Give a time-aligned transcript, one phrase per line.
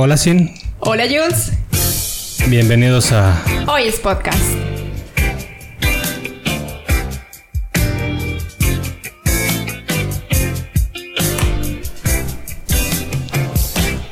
[0.00, 0.54] Hola Sin.
[0.78, 1.50] Hola Jules.
[2.48, 4.38] Bienvenidos a Hoy es podcast.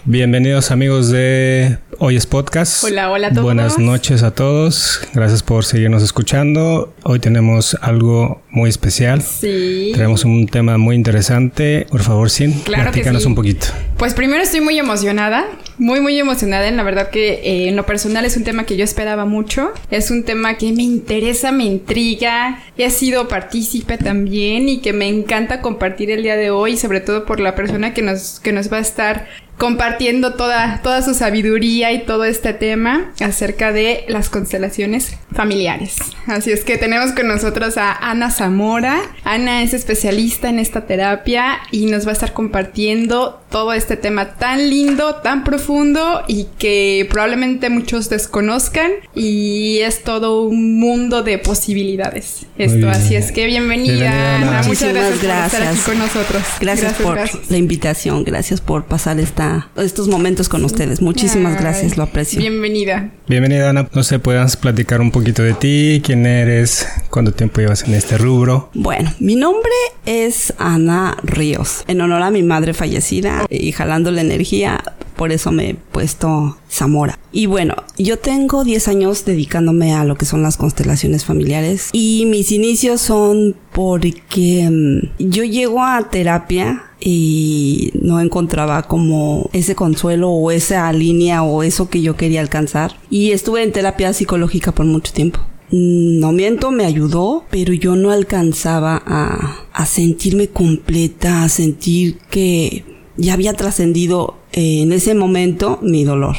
[0.05, 2.85] Bienvenidos amigos de Hoy es Podcast.
[2.85, 3.43] Hola, hola a todos.
[3.45, 5.01] Buenas noches a todos.
[5.15, 6.95] Gracias por seguirnos escuchando.
[7.03, 9.23] Hoy tenemos algo muy especial.
[9.23, 9.93] Sí.
[9.95, 11.87] Tenemos un tema muy interesante.
[11.91, 13.29] Por favor, Sin, Claro que platícanos sí.
[13.29, 13.67] un poquito.
[13.97, 15.47] Pues primero estoy muy emocionada,
[15.79, 16.69] muy muy emocionada.
[16.69, 19.73] En la verdad que eh, en lo personal es un tema que yo esperaba mucho.
[19.91, 22.63] Es un tema que me interesa, me intriga.
[22.77, 27.25] He sido partícipe también y que me encanta compartir el día de hoy, sobre todo
[27.25, 29.27] por la persona que nos, que nos va a estar
[29.57, 35.97] compartiendo toda, toda su sabiduría y todo este tema acerca de las constelaciones familiares.
[36.27, 39.01] Así es que tenemos con nosotros a Ana Zamora.
[39.25, 44.35] Ana es especialista en esta terapia y nos va a estar compartiendo todo este tema
[44.35, 51.39] tan lindo, tan profundo y que probablemente muchos desconozcan y es todo un mundo de
[51.39, 52.47] posibilidades.
[52.59, 54.49] Esto, así es que bienvenida, Bienvenida, Ana.
[54.49, 54.63] Ana.
[54.67, 55.85] Muchas Muchísimas gracias, por estar aquí gracias.
[55.85, 56.43] con nosotros.
[56.61, 57.51] Gracias, por gracias.
[57.51, 61.01] la invitación, gracias por pasar esta, estos momentos con ustedes.
[61.03, 62.41] Muchísimas Ay, gracias, lo aprecio.
[62.41, 63.11] Bienvenida.
[63.29, 63.89] Bienvenida Ana.
[63.93, 66.01] No sé, ¿puedas platicar un poquito de ti?
[66.05, 66.89] ¿Quién eres?
[67.11, 68.71] ¿Cuánto tiempo llevas en este rubro?
[68.75, 69.71] Bueno, mi nombre
[70.07, 74.83] es Ana Ríos, en honor a mi madre fallecida y jalando la energía,
[75.17, 77.19] por eso me he puesto Zamora.
[77.31, 82.25] Y bueno, yo tengo 10 años dedicándome a lo que son las constelaciones familiares y
[82.27, 90.31] mis inicios son porque mm, yo llego a terapia y no encontraba como ese consuelo
[90.31, 92.97] o esa línea o eso que yo quería alcanzar.
[93.11, 95.41] Y estuve en terapia psicológica por mucho tiempo.
[95.71, 102.19] Mm, No miento, me ayudó, pero yo no alcanzaba a, a sentirme completa, a sentir
[102.31, 106.37] que ya había trascendido eh, en ese momento mi dolor.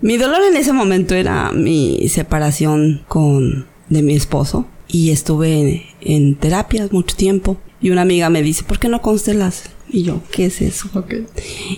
[0.00, 5.82] Mi dolor en ese momento era mi separación con de mi esposo y estuve en,
[6.00, 9.64] en terapias mucho tiempo y una amiga me dice, ¿por qué no constelas?
[9.90, 10.88] Y yo, ¿qué es eso?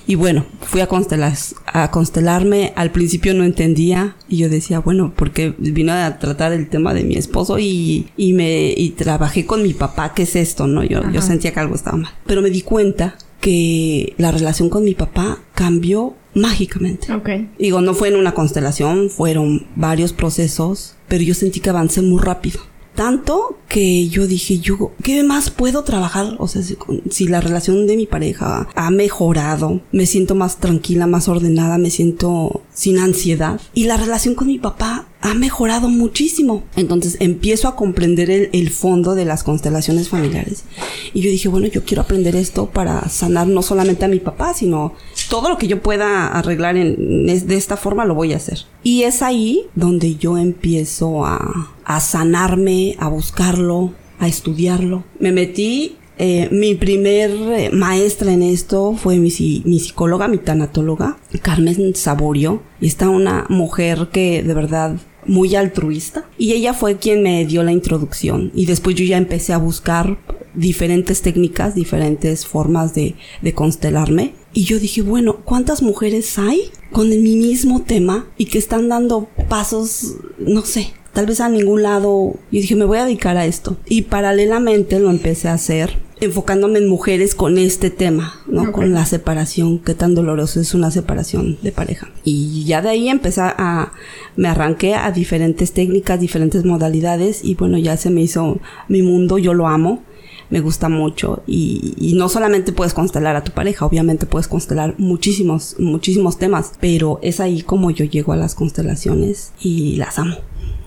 [0.06, 2.72] Y bueno, fui a, constelas, a constelarme.
[2.76, 4.16] Al principio no entendía.
[4.28, 8.32] Y yo decía, bueno, porque vino a tratar el tema de mi esposo y, y
[8.32, 10.14] me y trabajé con mi papá.
[10.14, 10.66] ¿Qué es esto?
[10.66, 12.12] No, yo, yo sentía que algo estaba mal.
[12.24, 17.12] Pero me di cuenta que la relación con mi papá cambió mágicamente.
[17.12, 17.28] Ok.
[17.58, 22.22] Digo, no fue en una constelación, fueron varios procesos, pero yo sentí que avancé muy
[22.22, 22.60] rápido.
[22.96, 26.34] Tanto que yo dije, yo, ¿qué más puedo trabajar?
[26.38, 26.62] O sea,
[27.10, 31.90] si, la relación de mi pareja ha mejorado, me siento más tranquila, más ordenada, me
[31.90, 33.60] siento sin ansiedad.
[33.74, 36.64] Y la relación con mi papá ha mejorado muchísimo.
[36.74, 40.64] Entonces empiezo a comprender el fondo de las constelaciones familiares.
[41.12, 44.54] Y yo dije, bueno, yo quiero aprender esto para sanar no solamente a mi papá,
[44.54, 44.94] sino
[45.28, 48.60] todo lo que yo pueda arreglar en, de esta forma lo voy a hacer.
[48.82, 55.04] Y es ahí donde yo empiezo a, a sanarme, a buscarlo, a estudiarlo.
[55.18, 59.30] Me metí, eh, mi primer eh, maestra en esto fue mi,
[59.64, 62.62] mi psicóloga, mi tanatóloga, Carmen Saborio.
[62.80, 67.62] Y está una mujer que de verdad muy altruista y ella fue quien me dio
[67.62, 70.18] la introducción y después yo ya empecé a buscar
[70.54, 77.12] diferentes técnicas, diferentes formas de, de constelarme y yo dije, bueno, ¿cuántas mujeres hay con
[77.12, 81.82] el mi mismo tema y que están dando pasos, no sé, tal vez a ningún
[81.82, 82.36] lado?
[82.50, 83.76] Y dije, me voy a dedicar a esto.
[83.86, 88.72] Y paralelamente lo empecé a hacer enfocándome en mujeres con este tema, ¿no?
[88.72, 92.08] Con la separación, qué tan doloroso es una separación de pareja.
[92.24, 93.92] Y ya de ahí empecé a,
[94.36, 99.38] me arranqué a diferentes técnicas, diferentes modalidades y bueno, ya se me hizo mi mundo,
[99.38, 100.02] yo lo amo
[100.48, 104.94] me gusta mucho y, y no solamente puedes constelar a tu pareja, obviamente puedes constelar
[104.98, 110.36] muchísimos, muchísimos temas, pero es ahí como yo llego a las constelaciones y las amo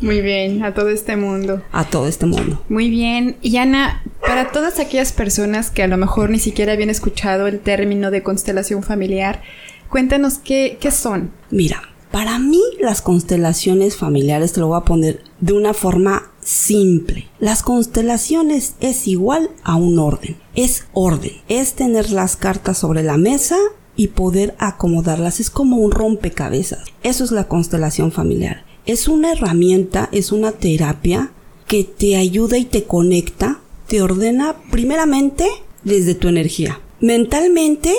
[0.01, 1.61] Muy bien, a todo este mundo.
[1.71, 2.63] a todo este mundo.
[2.69, 3.37] Muy bien.
[3.41, 7.59] Y Ana, para todas aquellas personas que a lo mejor ni siquiera habían escuchado el
[7.59, 9.41] término de constelación familiar,
[9.89, 11.31] cuéntanos qué, qué son.
[11.51, 17.27] Mira, para mí las constelaciones familiares te lo voy a poner de una forma simple.
[17.39, 20.37] Las constelaciones es igual a un orden.
[20.55, 21.33] Es orden.
[21.49, 23.57] Es tener las cartas sobre la mesa
[23.95, 25.39] y poder acomodarlas.
[25.39, 26.85] Es como un rompecabezas.
[27.03, 28.63] Eso es la constelación familiar.
[28.85, 31.31] Es una herramienta, es una terapia
[31.67, 35.47] que te ayuda y te conecta, te ordena primeramente
[35.83, 36.79] desde tu energía.
[36.99, 37.93] Mentalmente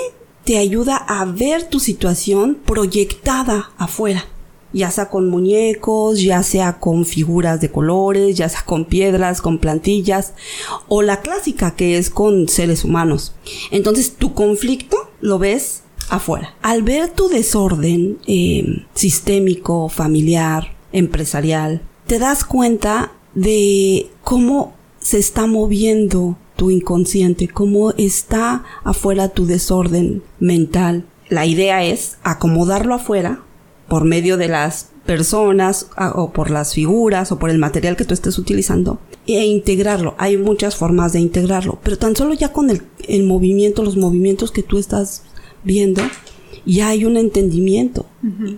[0.44, 4.24] te ayuda a ver tu situación proyectada afuera,
[4.72, 9.58] ya sea con muñecos, ya sea con figuras de colores, ya sea con piedras, con
[9.58, 10.34] plantillas,
[10.88, 13.34] o la clásica que es con seres humanos.
[13.70, 16.54] Entonces tu conflicto lo ves afuera.
[16.60, 25.46] Al ver tu desorden eh, sistémico, familiar, empresarial, te das cuenta de cómo se está
[25.46, 31.06] moviendo tu inconsciente, cómo está afuera tu desorden mental.
[31.28, 33.40] La idea es acomodarlo afuera
[33.88, 38.14] por medio de las personas o por las figuras o por el material que tú
[38.14, 40.14] estés utilizando e integrarlo.
[40.18, 44.50] Hay muchas formas de integrarlo, pero tan solo ya con el, el movimiento, los movimientos
[44.50, 45.24] que tú estás
[45.64, 46.02] viendo,
[46.66, 48.06] ya hay un entendimiento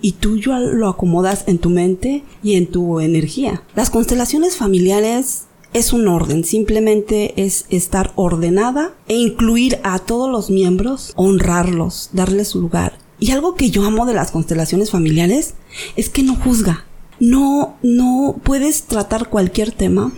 [0.00, 3.62] y tú ya lo acomodas en tu mente y en tu energía.
[3.76, 10.50] Las constelaciones familiares es un orden, simplemente es estar ordenada e incluir a todos los
[10.50, 12.98] miembros, honrarlos, darles su lugar.
[13.18, 15.54] Y algo que yo amo de las constelaciones familiares
[15.96, 16.86] es que no juzga.
[17.20, 20.12] No, no puedes tratar cualquier tema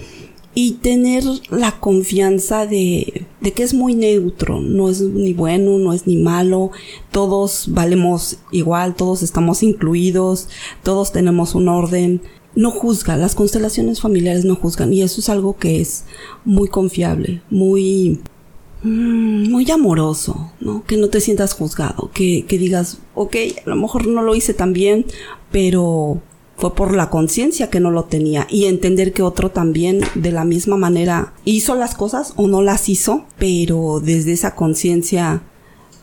[0.55, 5.93] y tener la confianza de, de, que es muy neutro, no es ni bueno, no
[5.93, 6.71] es ni malo,
[7.11, 10.49] todos valemos igual, todos estamos incluidos,
[10.83, 12.21] todos tenemos un orden,
[12.55, 16.05] no juzga, las constelaciones familiares no juzgan y eso es algo que es
[16.45, 18.21] muy confiable, muy
[18.85, 20.85] mm, muy amoroso, ¿no?
[20.85, 23.37] Que no te sientas juzgado, que, que digas, ok,
[23.67, 25.05] a lo mejor no lo hice tan bien,
[25.51, 26.23] pero
[26.65, 30.47] fue por la conciencia que no lo tenía y entender que otro también de la
[30.47, 35.43] misma manera hizo las cosas o no las hizo, pero desde esa conciencia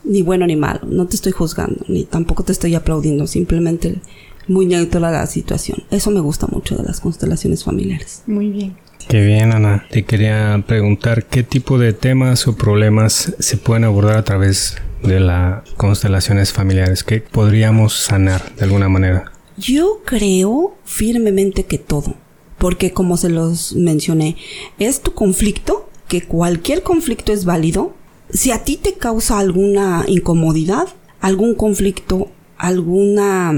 [0.04, 4.02] ni bueno ni malo, no te estoy juzgando, ni tampoco te estoy aplaudiendo, simplemente
[4.48, 5.82] muy neutra la situación.
[5.90, 8.22] Eso me gusta mucho de las constelaciones familiares.
[8.28, 8.78] Muy bien.
[9.10, 9.88] Qué bien, Ana.
[9.90, 15.20] Te quería preguntar qué tipo de temas o problemas se pueden abordar a través de
[15.22, 19.31] las constelaciones familiares, que podríamos sanar de alguna manera.
[19.58, 22.16] Yo creo firmemente que todo,
[22.58, 24.38] porque como se los mencioné,
[24.80, 27.94] es tu conflicto, que cualquier conflicto es válido.
[28.32, 30.88] Si a ti te causa alguna incomodidad,
[31.20, 33.54] algún conflicto, alguna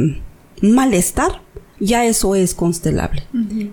[0.61, 1.41] malestar,
[1.79, 3.23] ya eso es constelable.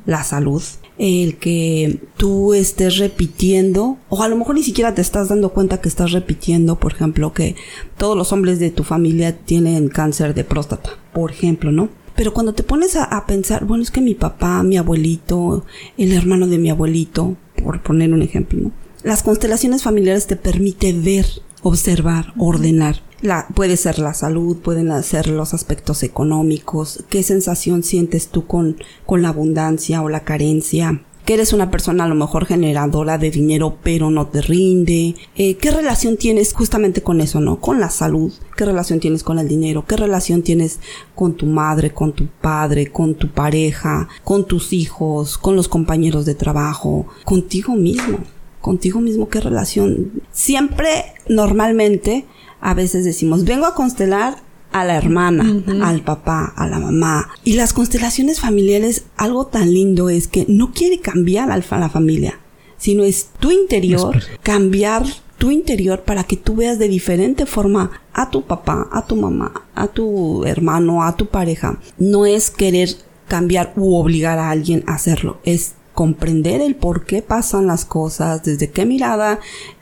[0.05, 0.63] La salud,
[0.99, 5.81] el que tú estés repitiendo, o a lo mejor ni siquiera te estás dando cuenta
[5.81, 7.57] que estás repitiendo, por ejemplo, que
[7.97, 11.89] todos los hombres de tu familia tienen cáncer de próstata, por ejemplo, ¿no?
[12.21, 15.65] Pero cuando te pones a, pensar, bueno, es que mi papá, mi abuelito,
[15.97, 18.73] el hermano de mi abuelito, por poner un ejemplo, ¿no?
[19.03, 21.25] Las constelaciones familiares te permite ver,
[21.63, 23.01] observar, ordenar.
[23.23, 28.77] La, puede ser la salud, pueden ser los aspectos económicos, qué sensación sientes tú con,
[29.07, 33.31] con la abundancia o la carencia, que eres una persona a lo mejor generadora de
[33.31, 35.15] dinero pero no te rinde.
[35.37, 37.61] Eh, ¿Qué relación tienes justamente con eso, no?
[37.61, 38.33] Con la salud.
[38.57, 39.85] ¿Qué relación tienes con el dinero?
[39.87, 40.81] ¿Qué relación tienes
[41.15, 46.25] con tu madre, con tu padre, con tu pareja, con tus hijos, con los compañeros
[46.27, 48.19] de trabajo, contigo mismo?
[48.61, 50.23] Contigo mismo, ¿qué relación?
[50.33, 52.27] Siempre, normalmente,
[52.61, 57.29] a veces decimos, vengo a constelar a la hermana, al papá, a la mamá.
[57.45, 62.39] Y las constelaciones familiares, algo tan lindo es que no quiere cambiar a la familia,
[62.79, 65.05] sino es tu interior, cambiar
[65.39, 69.67] tu interior para que tú veas de diferente forma a tu papá, a tu mamá,
[69.75, 71.79] a tu hermano, a tu pareja.
[71.99, 72.91] No es querer
[73.27, 78.43] cambiar u obligar a alguien a hacerlo, es comprender el por qué pasan las cosas,
[78.43, 79.41] desde qué mirada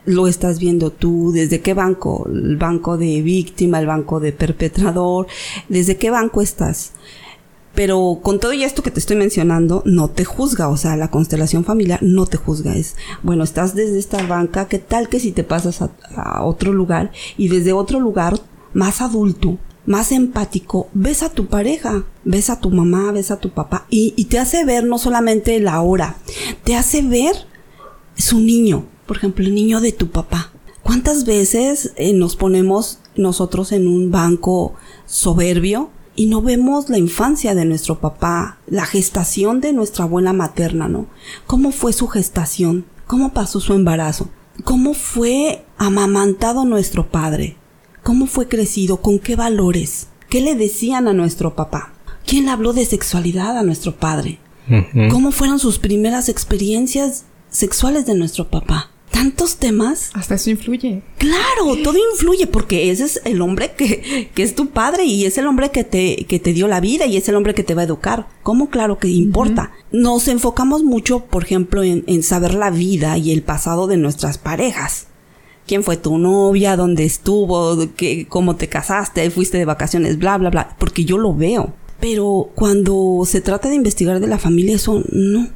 [0.09, 5.27] lo estás viendo tú, desde qué banco, el banco de víctima, el banco de perpetrador,
[5.69, 6.93] desde qué banco estás.
[7.75, 11.11] Pero con todo y esto que te estoy mencionando, no te juzga, o sea, la
[11.11, 12.75] constelación familiar no te juzga.
[12.77, 16.73] Es, bueno, estás desde esta banca, ¿qué tal que si te pasas a, a otro
[16.73, 18.41] lugar y desde otro lugar
[18.73, 23.51] más adulto, más empático, ves a tu pareja, ves a tu mamá, ves a tu
[23.51, 26.17] papá y, te hace ver no solamente la hora,
[26.63, 27.35] te hace ver
[28.15, 30.53] su niño, por ejemplo, el niño de tu papá.
[30.83, 34.75] ¿Cuántas veces eh, nos ponemos nosotros en un banco
[35.07, 40.89] soberbio y no vemos la infancia de nuestro papá, la gestación de nuestra abuela materna,
[40.89, 41.07] ¿no?
[41.47, 42.85] ¿Cómo fue su gestación?
[43.07, 44.29] ¿Cómo pasó su embarazo?
[44.65, 47.57] ¿Cómo fue amamantado nuestro padre?
[48.03, 48.99] ¿Cómo fue crecido?
[48.99, 50.09] ¿Con qué valores?
[50.29, 51.95] ¿Qué le decían a nuestro papá?
[52.27, 54.39] ¿Quién le habló de sexualidad a nuestro padre?
[55.11, 58.91] ¿Cómo fueron sus primeras experiencias sexuales de nuestro papá?
[59.19, 60.11] Tantos temas.
[60.15, 61.03] Hasta eso influye.
[61.19, 65.39] Claro, todo influye porque ese es el hombre que, que es tu padre y es
[65.39, 67.75] el hombre que te, que te dio la vida y es el hombre que te
[67.75, 68.29] va a educar.
[68.45, 68.71] ¿Cómo?
[68.71, 69.73] Claro que importa.
[69.91, 74.39] Nos enfocamos mucho, por ejemplo, en, en saber la vida y el pasado de nuestras
[74.39, 75.09] parejas
[75.67, 80.49] quién fue tu novia, dónde estuvo, qué, cómo te casaste, fuiste de vacaciones, bla, bla,
[80.49, 81.75] bla, porque yo lo veo.
[82.01, 85.49] Pero cuando se trata de investigar de la familia, eso no.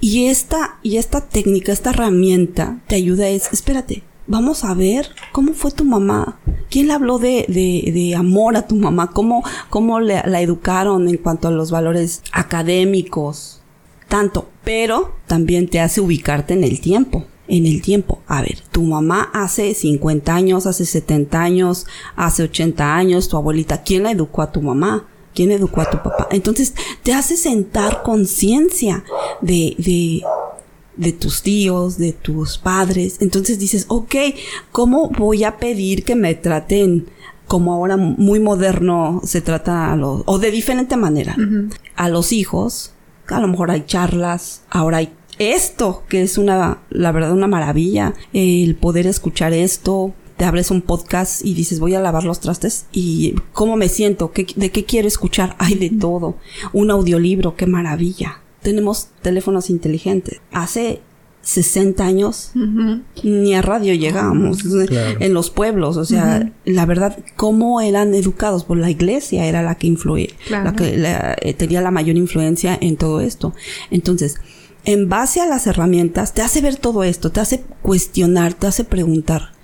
[0.00, 5.54] Y esta, y esta técnica, esta herramienta te ayuda es, espérate, vamos a ver cómo
[5.54, 6.38] fue tu mamá.
[6.70, 9.10] ¿Quién le habló de, de, de amor a tu mamá?
[9.10, 13.60] ¿Cómo, cómo le, la educaron en cuanto a los valores académicos?
[14.08, 17.24] Tanto, pero también te hace ubicarte en el tiempo.
[17.48, 18.20] En el tiempo.
[18.28, 23.82] A ver, tu mamá hace 50 años, hace 70 años, hace 80 años, tu abuelita,
[23.82, 25.06] ¿quién la educó a tu mamá?
[25.38, 26.26] ¿Quién educó a tu papá?
[26.32, 29.04] Entonces te hace sentar conciencia
[29.40, 30.24] de, de,
[30.96, 33.18] de tus tíos, de tus padres.
[33.20, 34.16] Entonces dices, ok,
[34.72, 37.06] ¿cómo voy a pedir que me traten
[37.46, 41.36] como ahora muy moderno se trata a los, o de diferente manera,
[41.94, 42.94] a los hijos?
[43.28, 48.12] A lo mejor hay charlas, ahora hay esto, que es una, la verdad, una maravilla,
[48.32, 52.86] el poder escuchar esto, te abres un podcast y dices voy a lavar los trastes
[52.92, 56.36] y cómo me siento, de qué quiero escuchar, hay de todo,
[56.72, 58.40] un audiolibro, qué maravilla.
[58.62, 60.40] Tenemos teléfonos inteligentes.
[60.52, 61.00] Hace
[61.42, 62.50] 60 años
[63.22, 64.58] ni a radio llegábamos
[65.20, 68.64] en los pueblos, o sea, la verdad, cómo eran educados.
[68.64, 71.02] Por la iglesia era la que influía, la que
[71.42, 73.54] eh, tenía la mayor influencia en todo esto.
[73.90, 74.36] Entonces,
[74.84, 78.84] en base a las herramientas, te hace ver todo esto, te hace cuestionar, te hace
[78.84, 79.57] preguntar.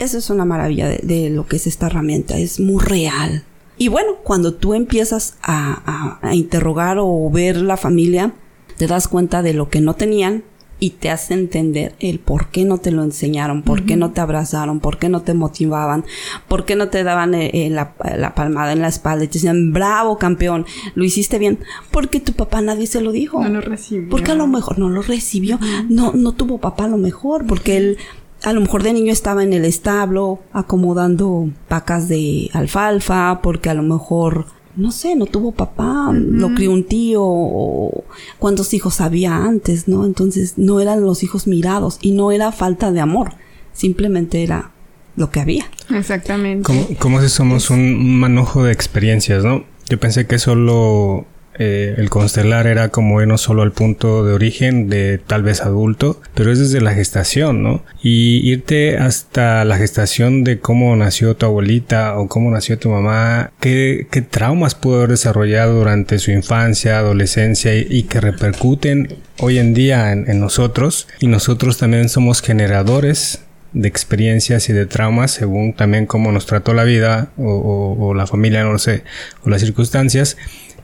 [0.00, 3.44] Eso es una maravilla de, lo que es esta herramienta, es muy real.
[3.76, 8.32] Y bueno, cuando tú empiezas a, a interrogar o ver la familia,
[8.78, 10.42] te das cuenta de lo que no tenían
[10.80, 14.22] y te hace entender el por qué no te lo enseñaron, por qué no te
[14.22, 16.04] abrazaron, por qué no te motivaban,
[16.48, 17.94] por qué no te daban eh, eh, la,
[18.34, 20.64] palmada en la espalda y te decían, bravo campeón,
[20.94, 21.58] lo hiciste bien,
[21.90, 23.42] porque tu papá nadie se lo dijo.
[23.42, 24.08] No lo recibió.
[24.08, 27.76] Porque a lo mejor no lo recibió, no, no tuvo papá a lo mejor, porque
[27.76, 27.98] él
[28.42, 33.74] a lo mejor de niño estaba en el establo acomodando pacas de alfalfa, porque a
[33.74, 38.04] lo mejor no sé, no tuvo papá, lo crió un tío, o
[38.38, 40.06] cuántos hijos había antes, ¿no?
[40.06, 43.32] Entonces no eran los hijos mirados y no era falta de amor,
[43.72, 44.70] simplemente era
[45.16, 45.66] lo que había.
[45.90, 46.62] Exactamente.
[46.62, 49.64] Como, como si somos un manojo de experiencias, ¿no?
[49.88, 51.26] Yo pensé que solo
[51.58, 56.20] eh, el constelar era como no solo al punto de origen de tal vez adulto,
[56.34, 57.82] pero es desde la gestación, ¿no?
[58.02, 63.52] Y irte hasta la gestación de cómo nació tu abuelita o cómo nació tu mamá,
[63.60, 69.74] qué, qué traumas pudo haber desarrollado durante su infancia, adolescencia y, que repercuten hoy en
[69.74, 71.08] día en, nosotros.
[71.20, 73.42] Y nosotros también somos generadores
[73.72, 78.26] de experiencias y de traumas según también cómo nos trató la vida o, o, la
[78.26, 79.04] familia, no lo sé,
[79.44, 80.36] o las circunstancias.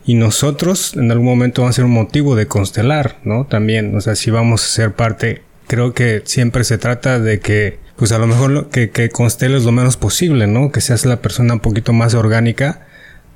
[0.06, 3.44] Y nosotros en algún momento vamos a ser un motivo de constelar, ¿no?
[3.44, 7.80] También, o sea, si vamos a ser parte, creo que siempre se trata de que,
[7.96, 10.70] pues a lo mejor que, que consteles lo menos posible, ¿no?
[10.70, 12.86] Que seas la persona un poquito más orgánica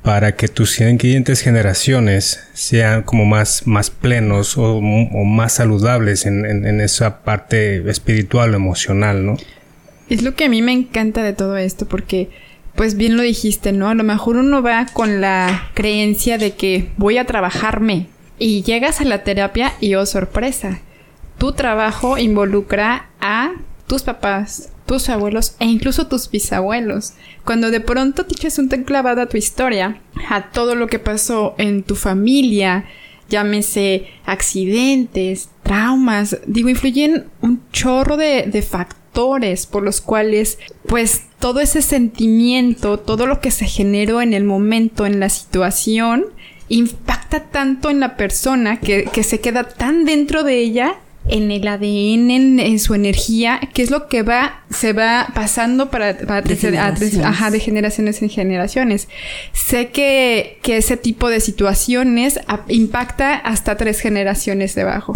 [0.03, 6.47] para que tus siguientes generaciones sean como más, más plenos o, o más saludables en,
[6.47, 9.37] en, en, esa parte espiritual o emocional, ¿no?
[10.09, 12.31] Es lo que a mí me encanta de todo esto, porque
[12.75, 13.89] pues bien lo dijiste, ¿no?
[13.89, 18.07] A lo mejor uno va con la creencia de que voy a trabajarme
[18.39, 20.81] y llegas a la terapia y oh sorpresa,
[21.39, 23.53] tu trabajo involucra a
[23.87, 27.15] tus papás, tus abuelos e incluso tus bisabuelos.
[27.45, 31.55] Cuando de pronto te echas un clavado a tu historia, a todo lo que pasó
[31.59, 32.85] en tu familia,
[33.29, 41.61] llámese accidentes, traumas, digo, influyen un chorro de, de factores por los cuales, pues, todo
[41.61, 46.27] ese sentimiento, todo lo que se generó en el momento, en la situación,
[46.69, 50.97] impacta tanto en la persona que, que se queda tan dentro de ella
[51.31, 56.13] en el ADN, en, su energía, que es lo que va, se va pasando para,
[56.13, 58.23] de, generaciones.
[58.23, 59.09] en generaciones.
[59.53, 65.13] Sé que, que ese tipo de situaciones impacta hasta tres generaciones debajo.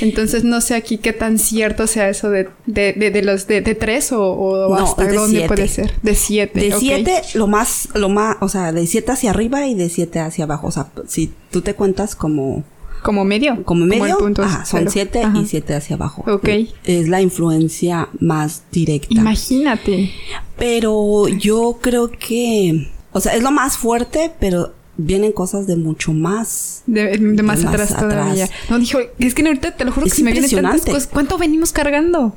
[0.00, 4.12] Entonces no sé aquí qué tan cierto sea eso de, de, de, los de, tres
[4.12, 5.92] o, hasta dónde puede ser.
[6.02, 6.60] De siete.
[6.60, 10.20] De siete, lo más, lo más, o sea, de siete hacia arriba y de siete
[10.20, 10.66] hacia abajo.
[10.66, 12.64] O sea, si tú te cuentas como
[13.02, 13.64] como medio.
[13.64, 14.18] Como medio.
[14.64, 16.24] son siete y siete hacia abajo.
[16.26, 16.48] Ok.
[16.84, 19.08] Es la influencia más directa.
[19.10, 20.12] Imagínate.
[20.56, 26.12] Pero yo creo que, o sea, es lo más fuerte, pero vienen cosas de mucho
[26.12, 26.82] más.
[26.86, 28.48] De, más, atrás, todavía.
[28.70, 31.06] No, dijo, es que ahorita te lo juro que si me vienen tantas cosas.
[31.06, 32.34] ¿Cuánto venimos cargando?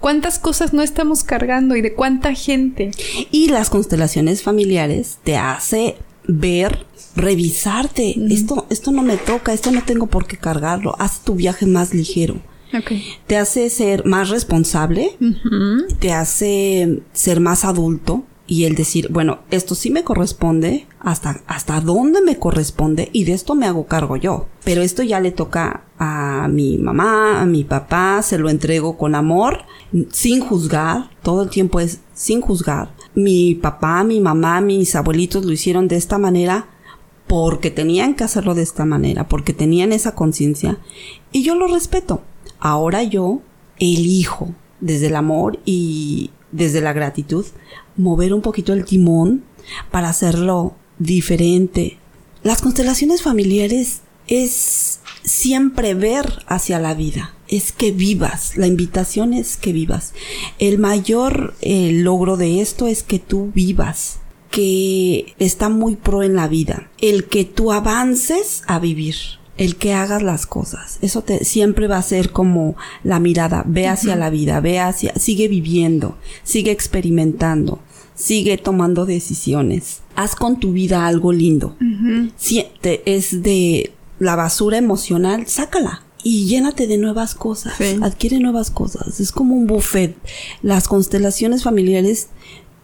[0.00, 2.90] ¿Cuántas cosas no estamos cargando y de cuánta gente?
[3.30, 5.96] Y las constelaciones familiares te hace
[6.28, 8.14] ver revisarte.
[8.30, 10.94] Esto, esto no me toca, esto no tengo por qué cargarlo.
[10.98, 12.36] Haz tu viaje más ligero.
[13.26, 15.16] Te hace ser más responsable,
[15.98, 21.80] te hace ser más adulto, y el decir, bueno, esto sí me corresponde, hasta, hasta
[21.80, 24.46] dónde me corresponde y de esto me hago cargo yo.
[24.64, 29.14] Pero esto ya le toca a mi mamá, a mi papá, se lo entrego con
[29.14, 29.64] amor,
[30.12, 32.90] sin juzgar, todo el tiempo es sin juzgar.
[33.16, 36.68] Mi papá, mi mamá, mis abuelitos lo hicieron de esta manera
[37.26, 40.78] porque tenían que hacerlo de esta manera, porque tenían esa conciencia
[41.32, 42.22] y yo lo respeto.
[42.60, 43.40] Ahora yo
[43.78, 47.44] elijo desde el amor y desde la gratitud
[47.96, 49.44] mover un poquito el timón
[49.90, 51.98] para hacerlo diferente.
[52.42, 59.56] Las constelaciones familiares es siempre ver hacia la vida, es que vivas, la invitación es
[59.56, 60.12] que vivas.
[60.58, 64.18] El mayor eh, logro de esto es que tú vivas,
[64.50, 69.16] que está muy pro en la vida, el que tú avances a vivir
[69.56, 70.98] el que hagas las cosas.
[71.02, 75.14] Eso te, siempre va a ser como la mirada, ve hacia la vida, ve hacia,
[75.14, 77.80] sigue viviendo, sigue experimentando,
[78.14, 80.02] sigue tomando decisiones.
[80.14, 81.76] Haz con tu vida algo lindo.
[82.36, 86.02] Si es de la basura emocional, sácala.
[86.28, 89.20] Y llénate de nuevas cosas, adquiere nuevas cosas.
[89.20, 90.16] Es como un buffet.
[90.60, 92.30] Las constelaciones familiares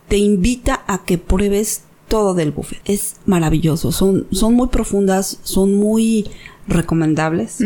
[0.07, 2.79] te invita a que pruebes todo del buffet.
[2.85, 3.91] Es maravilloso.
[3.91, 6.29] Son, son muy profundas, son muy
[6.69, 7.59] recomendables.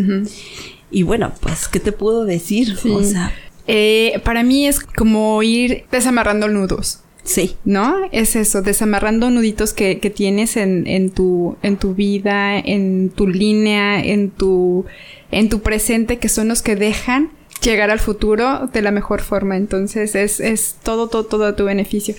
[0.91, 2.79] Y bueno, pues, ¿qué te puedo decir?
[2.91, 3.35] O sea,
[3.67, 7.01] eh, para mí es como ir desamarrando nudos.
[7.23, 7.57] Sí.
[7.67, 7.97] ¿No?
[8.13, 13.27] Es eso, desamarrando nuditos que, que tienes en, en, tu, en tu vida, en tu
[13.27, 14.87] línea, en tu,
[15.31, 17.31] en tu presente, que son los que dejan
[17.63, 19.57] llegar al futuro de la mejor forma.
[19.57, 22.15] Entonces es, es todo, todo, todo a tu beneficio.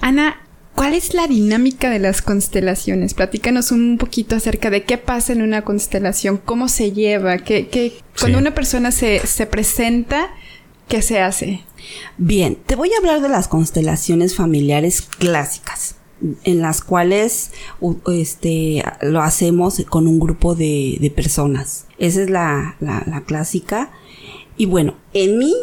[0.00, 0.42] Ana,
[0.74, 3.12] ¿Cuál es la dinámica de las constelaciones?
[3.12, 8.38] Platícanos un poquito acerca de qué pasa en una constelación, cómo se lleva, qué, cuando
[8.38, 10.30] una persona se, se presenta,
[10.86, 11.64] ¿qué se hace?
[12.16, 15.97] Bien, te voy a hablar de las constelaciones familiares clásicas
[16.44, 17.52] en las cuales
[18.12, 21.86] este, lo hacemos con un grupo de, de personas.
[21.98, 23.90] Esa es la, la, la, clásica.
[24.56, 25.54] Y bueno, en mí,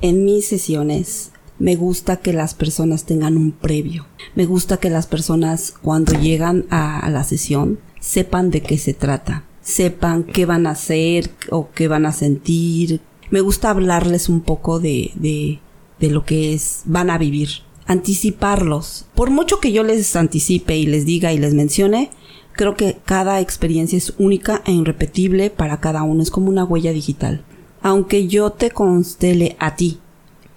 [0.00, 4.06] en mis sesiones, me gusta que las personas tengan un previo.
[4.34, 9.44] Me gusta que las personas cuando llegan a, la sesión sepan de qué se trata,
[9.60, 13.00] sepan qué van a hacer o qué van a sentir.
[13.30, 15.58] Me gusta hablarles un poco de, de,
[15.98, 17.48] de lo que es, van a vivir,
[17.88, 19.06] anticiparlos.
[19.14, 22.10] Por mucho que yo les anticipe y les diga y les mencione,
[22.52, 26.92] creo que cada experiencia es única e irrepetible para cada uno, es como una huella
[26.92, 27.42] digital.
[27.80, 29.98] Aunque yo te constele a ti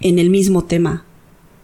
[0.02, 1.06] en el mismo tema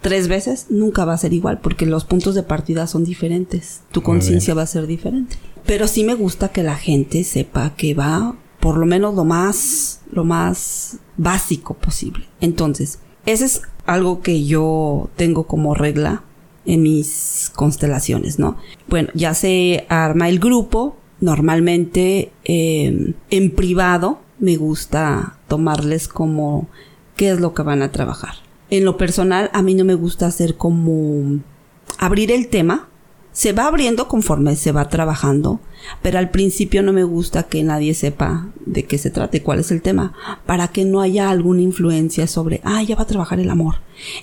[0.02, 3.82] tres veces, nunca va a ser igual porque los puntos de partida son diferentes.
[3.92, 5.36] Tu conciencia va a ser diferente.
[5.66, 10.00] Pero sí me gusta que la gente sepa que va por lo menos lo más,
[10.12, 12.26] lo más básico posible.
[12.40, 16.24] Entonces, ese es algo que yo tengo como regla
[16.66, 18.58] en mis constelaciones, ¿no?
[18.88, 20.98] Bueno, ya se arma el grupo.
[21.20, 26.68] Normalmente eh, en privado me gusta tomarles como
[27.16, 28.36] qué es lo que van a trabajar.
[28.70, 31.40] En lo personal, a mí no me gusta hacer como
[31.98, 32.90] abrir el tema.
[33.38, 35.60] Se va abriendo conforme se va trabajando,
[36.02, 39.60] pero al principio no me gusta que nadie sepa de qué se trata y cuál
[39.60, 40.14] es el tema,
[40.48, 43.76] para que no haya alguna influencia sobre, ah, ya va a trabajar el amor,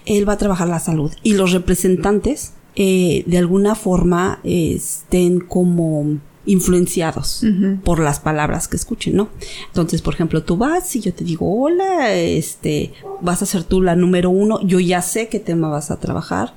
[0.05, 1.13] él va a trabajar la salud.
[1.23, 7.45] Y los representantes, eh, de alguna forma, estén como influenciados
[7.85, 9.29] por las palabras que escuchen, ¿no?
[9.69, 13.81] Entonces, por ejemplo, tú vas y yo te digo, hola, este, vas a ser tú
[13.81, 16.55] la número uno, yo ya sé qué tema vas a trabajar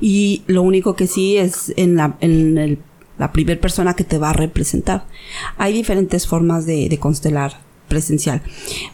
[0.00, 2.78] y lo único que sí es en la, en el,
[3.18, 5.06] la primera persona que te va a representar.
[5.58, 8.42] Hay diferentes formas de, de constelar presencial.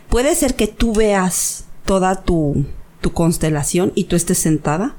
[0.08, 2.64] Puede ser que tú veas toda tu,
[3.00, 4.96] tu constelación y tú estés sentada.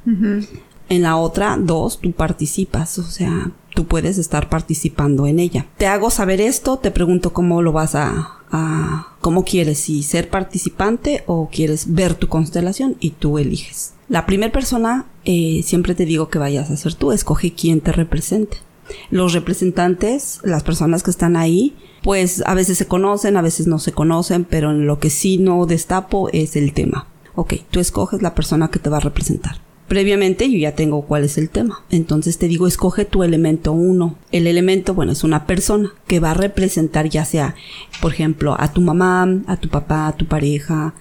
[0.89, 5.67] En la otra, dos, tú participas, o sea, tú puedes estar participando en ella.
[5.77, 10.29] Te hago saber esto, te pregunto cómo lo vas a, a cómo quieres, si ser
[10.29, 13.93] participante o quieres ver tu constelación y tú eliges.
[14.09, 17.91] La primera persona, eh, siempre te digo que vayas a ser tú, escoge quién te
[17.91, 18.57] represente.
[19.09, 23.79] Los representantes, las personas que están ahí, pues a veces se conocen, a veces no
[23.79, 27.07] se conocen, pero en lo que sí no destapo es el tema.
[27.33, 29.61] Ok, tú escoges la persona que te va a representar.
[29.87, 31.83] Previamente yo ya tengo cuál es el tema.
[31.89, 34.15] Entonces te digo, escoge tu elemento uno.
[34.31, 37.55] El elemento, bueno, es una persona que va a representar ya sea,
[38.01, 40.93] por ejemplo, a tu mamá, a tu papá, a tu pareja,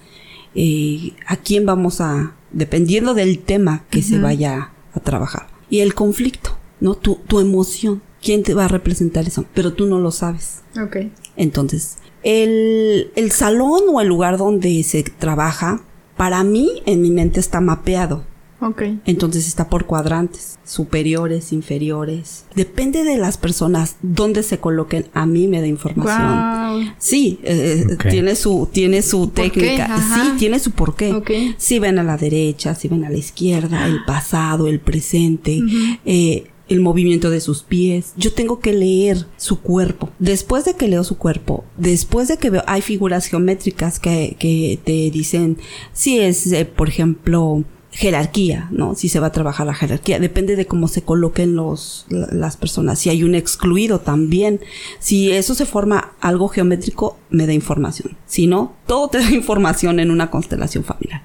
[0.53, 5.47] eh, a quién vamos a, dependiendo del tema que se vaya a trabajar.
[5.69, 6.95] Y el conflicto, ¿no?
[6.95, 8.01] Tu, tu emoción.
[8.21, 9.45] ¿Quién te va a representar eso?
[9.53, 10.61] Pero tú no lo sabes.
[10.81, 10.97] Ok.
[11.35, 15.81] Entonces, el, el salón o el lugar donde se trabaja,
[16.15, 18.23] para mí, en mi mente está mapeado
[18.63, 18.81] Ok.
[19.05, 22.45] Entonces está por cuadrantes, superiores, inferiores.
[22.55, 25.07] Depende de las personas dónde se coloquen.
[25.13, 26.73] A mí me da información.
[26.83, 26.93] Wow.
[26.97, 28.07] Sí, eh, Ok.
[28.09, 29.97] tiene su tiene su técnica.
[29.97, 31.13] Sí, tiene su porqué.
[31.13, 31.31] Ok.
[31.57, 35.61] Si ven a la derecha, si ven a la izquierda, el pasado, el presente,
[36.05, 38.13] eh, el movimiento de sus pies.
[38.17, 40.09] Yo tengo que leer su cuerpo.
[40.19, 44.79] Después de que leo su cuerpo, después de que veo, hay figuras geométricas que, que
[44.83, 45.57] te dicen
[45.91, 48.95] si es, eh, por ejemplo, jerarquía, ¿no?
[48.95, 50.19] Si se va a trabajar la jerarquía.
[50.19, 52.99] Depende de cómo se coloquen los, la- las personas.
[52.99, 54.59] Si hay un excluido también.
[54.99, 58.17] Si eso se forma algo geométrico, me da información.
[58.25, 61.23] Si no, todo te da información en una constelación familiar.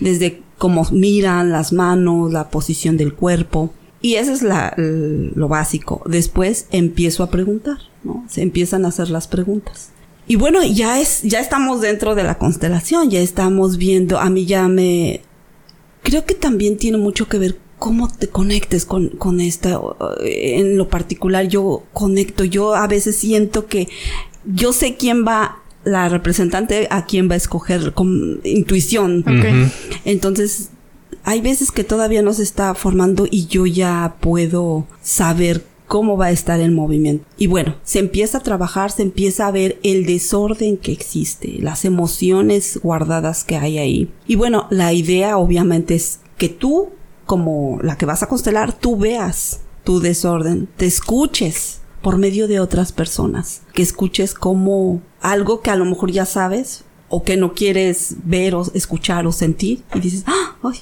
[0.00, 3.72] Desde cómo miran las manos, la posición del cuerpo.
[4.02, 6.02] Y eso es la, lo básico.
[6.06, 8.24] Después empiezo a preguntar, ¿no?
[8.28, 9.90] Se empiezan a hacer las preguntas.
[10.26, 14.44] Y bueno, ya es, ya estamos dentro de la constelación, ya estamos viendo, a mí
[14.44, 15.22] ya me,
[16.08, 19.78] creo que también tiene mucho que ver cómo te conectes con, con esta,
[20.22, 23.88] en lo particular yo conecto, yo a veces siento que
[24.46, 29.22] yo sé quién va, la representante a quién va a escoger con intuición.
[30.06, 30.70] Entonces,
[31.24, 36.26] hay veces que todavía no se está formando y yo ya puedo saber cómo va
[36.26, 37.26] a estar el movimiento.
[37.36, 41.84] Y bueno, se empieza a trabajar, se empieza a ver el desorden que existe, las
[41.84, 44.12] emociones guardadas que hay ahí.
[44.26, 46.90] Y bueno, la idea obviamente es que tú,
[47.26, 52.60] como la que vas a constelar, tú veas tu desorden, te escuches por medio de
[52.60, 57.54] otras personas, que escuches como algo que a lo mejor ya sabes o que no
[57.54, 60.56] quieres ver o escuchar o sentir y dices, ¡Ah!
[60.62, 60.78] ¡ay!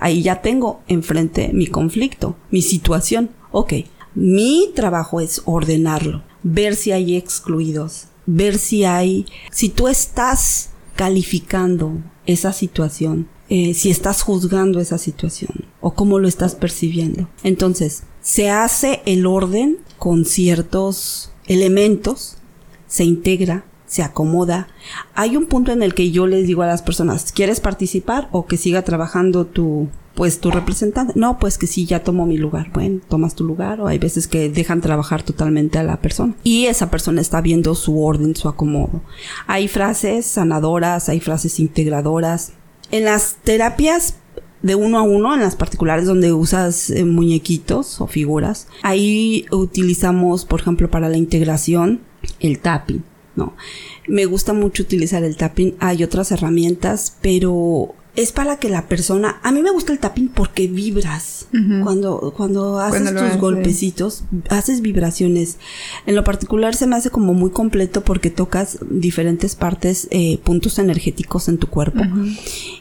[0.00, 3.30] ahí ya tengo enfrente mi conflicto, mi situación.
[3.52, 3.72] Ok,
[4.14, 11.98] mi trabajo es ordenarlo, ver si hay excluidos, ver si hay, si tú estás calificando
[12.26, 17.28] esa situación, eh, si estás juzgando esa situación o cómo lo estás percibiendo.
[17.42, 22.38] Entonces, se hace el orden con ciertos elementos,
[22.86, 24.68] se integra, se acomoda.
[25.14, 28.46] Hay un punto en el que yo les digo a las personas, ¿quieres participar o
[28.46, 31.12] que siga trabajando tu, pues tu representante?
[31.16, 32.70] No, pues que sí, ya tomo mi lugar.
[32.72, 36.34] Bueno, tomas tu lugar o hay veces que dejan trabajar totalmente a la persona.
[36.44, 39.02] Y esa persona está viendo su orden, su acomodo.
[39.46, 42.52] Hay frases sanadoras, hay frases integradoras.
[42.90, 44.16] En las terapias
[44.62, 50.44] de uno a uno, en las particulares donde usas eh, muñequitos o figuras, ahí utilizamos,
[50.44, 52.00] por ejemplo, para la integración,
[52.40, 53.04] el tapping.
[53.36, 53.54] No,
[54.06, 55.74] me gusta mucho utilizar el tapping.
[55.80, 59.38] Hay otras herramientas, pero es para que la persona.
[59.42, 61.46] A mí me gusta el tapping porque vibras.
[61.84, 65.58] Cuando, cuando haces Cuando tus golpecitos, haces vibraciones.
[66.06, 70.78] En lo particular se me hace como muy completo porque tocas diferentes partes, eh, puntos
[70.78, 72.02] energéticos en tu cuerpo.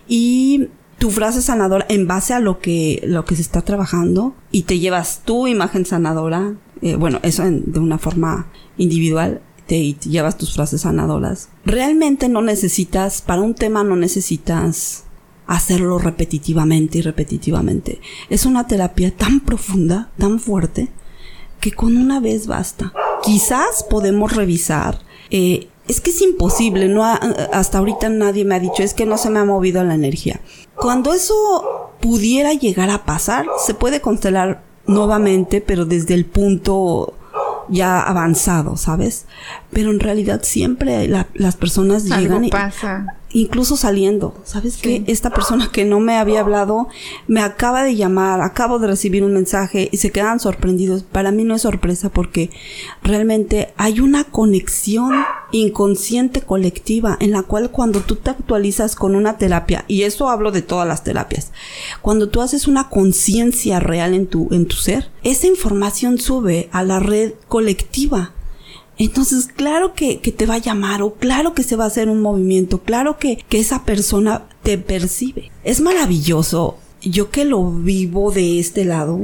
[0.07, 0.67] Y
[0.99, 4.79] tu frase sanadora en base a lo que, lo que se está trabajando y te
[4.79, 10.37] llevas tu imagen sanadora, eh, bueno, eso en- de una forma individual, te, te llevas
[10.37, 11.49] tus frases sanadoras.
[11.65, 15.03] Realmente no necesitas, para un tema no necesitas
[15.47, 17.99] hacerlo repetitivamente y repetitivamente.
[18.29, 20.89] Es una terapia tan profunda, tan fuerte,
[21.59, 22.93] que con una vez basta.
[23.23, 24.99] Quizás podemos revisar.
[25.29, 27.15] eh, es que es imposible, no ha-
[27.51, 30.39] hasta ahorita nadie me ha dicho, es que no se me ha movido la energía.
[30.75, 37.13] Cuando eso pudiera llegar a pasar, se puede constelar nuevamente, pero desde el punto
[37.67, 39.25] ya avanzado, ¿sabes?
[39.71, 43.05] Pero en realidad siempre la- las personas llegan y, pasa.
[43.33, 44.35] Incluso saliendo.
[44.45, 44.81] ¿Sabes Sí.
[44.81, 45.03] qué?
[45.11, 46.87] Esta persona que no me había hablado
[47.27, 51.03] me acaba de llamar, acabo de recibir un mensaje y se quedan sorprendidos.
[51.03, 52.49] Para mí no es sorpresa porque
[53.01, 55.13] realmente hay una conexión
[55.51, 60.51] inconsciente colectiva en la cual cuando tú te actualizas con una terapia, y eso hablo
[60.51, 61.51] de todas las terapias,
[62.01, 66.83] cuando tú haces una conciencia real en tu, en tu ser, esa información sube a
[66.83, 68.31] la red colectiva.
[68.97, 72.09] Entonces, claro que, que te va a llamar o claro que se va a hacer
[72.09, 75.51] un movimiento, claro que, que esa persona te percibe.
[75.63, 76.77] Es maravilloso.
[77.01, 79.19] Yo que lo vivo de este lado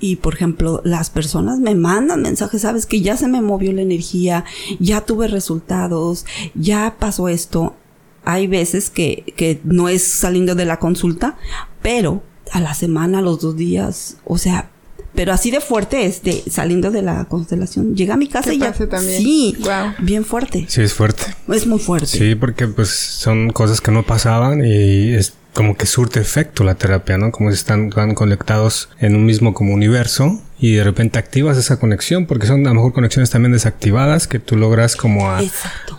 [0.00, 3.82] y por ejemplo las personas me mandan mensajes, sabes que ya se me movió la
[3.82, 4.46] energía,
[4.80, 7.76] ya tuve resultados, ya pasó esto.
[8.24, 11.36] Hay veces que, que no es saliendo de la consulta,
[11.82, 14.70] pero a la semana, a los dos días, o sea,
[15.18, 17.96] pero así de fuerte es de saliendo de la constelación.
[17.96, 18.72] Llega a mi casa ¿Qué y ya.
[18.72, 19.20] también?
[19.20, 19.92] Sí, Guau.
[19.98, 20.66] bien fuerte.
[20.68, 21.24] Sí, es fuerte.
[21.48, 22.06] Es muy fuerte.
[22.06, 26.76] Sí, porque pues son cosas que no pasaban y es como que surte efecto la
[26.76, 27.32] terapia, ¿no?
[27.32, 31.80] Como si están, están conectados en un mismo como universo y de repente activas esa
[31.80, 35.40] conexión porque son a lo mejor conexiones también desactivadas que tú logras como a,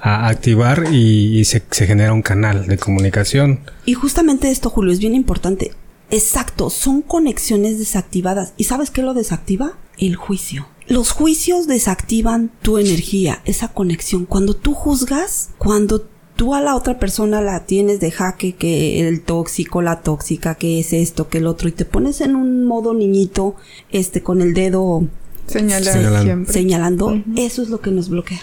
[0.01, 3.59] activar y, y se, se genera un canal de comunicación.
[3.83, 5.73] Y justamente esto, Julio, es bien importante.
[6.11, 8.53] Exacto, son conexiones desactivadas.
[8.57, 9.73] ¿Y sabes qué lo desactiva?
[9.97, 10.67] El juicio.
[10.87, 14.25] Los juicios desactivan tu energía, esa conexión.
[14.25, 19.21] Cuando tú juzgas, cuando tú a la otra persona la tienes de jaque, que el
[19.21, 22.93] tóxico, la tóxica, que es esto, que el otro, y te pones en un modo
[22.93, 23.55] niñito,
[23.91, 25.05] este, con el dedo
[25.45, 28.39] señalando, señalando eso es lo que nos bloquea.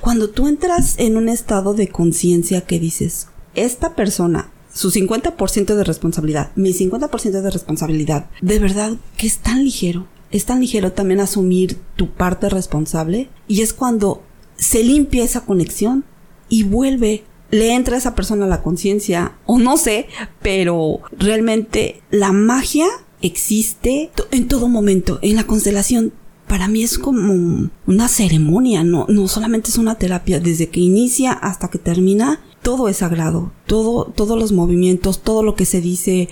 [0.00, 5.84] Cuando tú entras en un estado de conciencia que dices, esta persona su 50% de
[5.84, 11.20] responsabilidad, mi 50% de responsabilidad, de verdad que es tan ligero, es tan ligero también
[11.20, 14.22] asumir tu parte responsable y es cuando
[14.56, 16.04] se limpia esa conexión
[16.48, 20.06] y vuelve, le entra a esa persona la conciencia o no sé,
[20.42, 22.86] pero realmente la magia
[23.22, 26.12] existe en todo momento, en la constelación.
[26.46, 31.32] Para mí es como una ceremonia, no, no solamente es una terapia, desde que inicia
[31.32, 36.28] hasta que termina, todo es sagrado, todo, todos los movimientos, todo lo que se dice,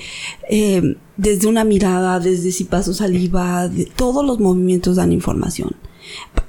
[0.50, 5.76] eh, desde una mirada, desde si paso saliva, todos los movimientos dan información.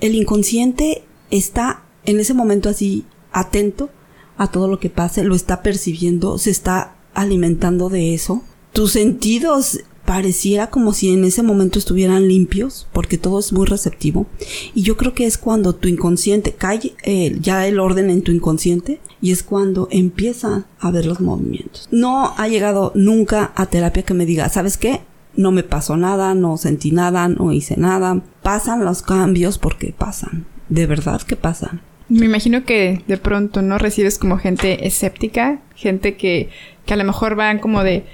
[0.01, 3.89] El inconsciente está en ese momento así atento
[4.37, 8.41] a todo lo que pase, lo está percibiendo, se está alimentando de eso.
[8.73, 14.25] Tus sentidos pareciera como si en ese momento estuvieran limpios, porque todo es muy receptivo.
[14.73, 18.31] Y yo creo que es cuando tu inconsciente cae eh, ya el orden en tu
[18.31, 21.87] inconsciente y es cuando empieza a ver los movimientos.
[21.91, 25.01] No ha llegado nunca a terapia que me diga, ¿sabes qué?
[25.35, 28.19] No me pasó nada, no sentí nada, no hice nada.
[28.41, 30.47] Pasan los cambios porque pasan.
[30.69, 31.81] De verdad que pasan.
[32.07, 33.77] Me imagino que de pronto, ¿no?
[33.77, 36.49] Recibes como gente escéptica, gente que,
[36.87, 38.05] que a lo mejor van como de,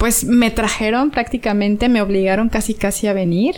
[0.00, 3.56] pues me trajeron prácticamente, me obligaron casi casi a venir.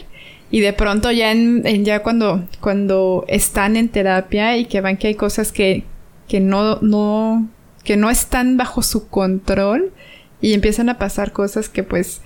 [0.50, 5.06] Y de pronto ya en, ya cuando, cuando están en terapia y que van que
[5.06, 5.84] hay cosas que,
[6.26, 7.48] que no, no,
[7.84, 9.92] que no están bajo su control
[10.40, 12.22] y empiezan a pasar cosas que pues,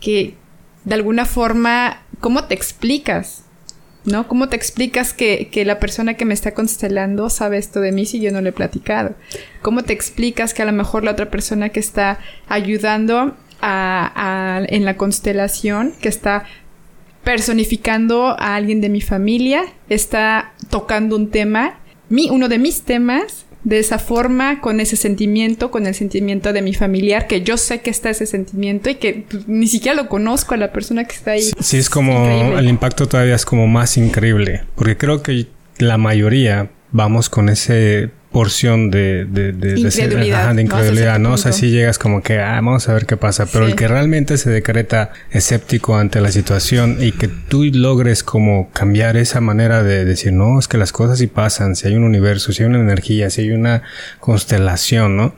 [0.00, 0.34] que
[0.84, 3.44] de alguna forma, ¿cómo te explicas?
[4.06, 4.28] ¿No?
[4.28, 8.06] ¿Cómo te explicas que, que, la persona que me está constelando sabe esto de mí
[8.06, 9.14] si yo no le he platicado?
[9.60, 14.84] ¿Cómo te explicas que a lo mejor la otra persona que está ayudando a, en
[14.84, 16.44] la constelación que está
[17.24, 23.44] personificando a alguien de mi familia, está tocando un tema, mi, uno de mis temas,
[23.64, 27.80] de esa forma, con ese sentimiento, con el sentimiento de mi familiar, que yo sé
[27.80, 31.14] que está ese sentimiento y que pues, ni siquiera lo conozco a la persona que
[31.14, 31.50] está ahí.
[31.60, 36.70] Sí, es como el impacto todavía es como más increíble, porque creo que la mayoría
[36.92, 41.32] vamos con ese porción de, de, de, incredulidad, de, incredulidad, ¿no?
[41.32, 43.88] O sea, si llegas como que, ah, vamos a ver qué pasa, pero el que
[43.88, 49.82] realmente se decreta escéptico ante la situación y que tú logres como cambiar esa manera
[49.82, 52.68] de decir, no, es que las cosas sí pasan, si hay un universo, si hay
[52.68, 53.82] una energía, si hay una
[54.20, 55.34] constelación, ¿no?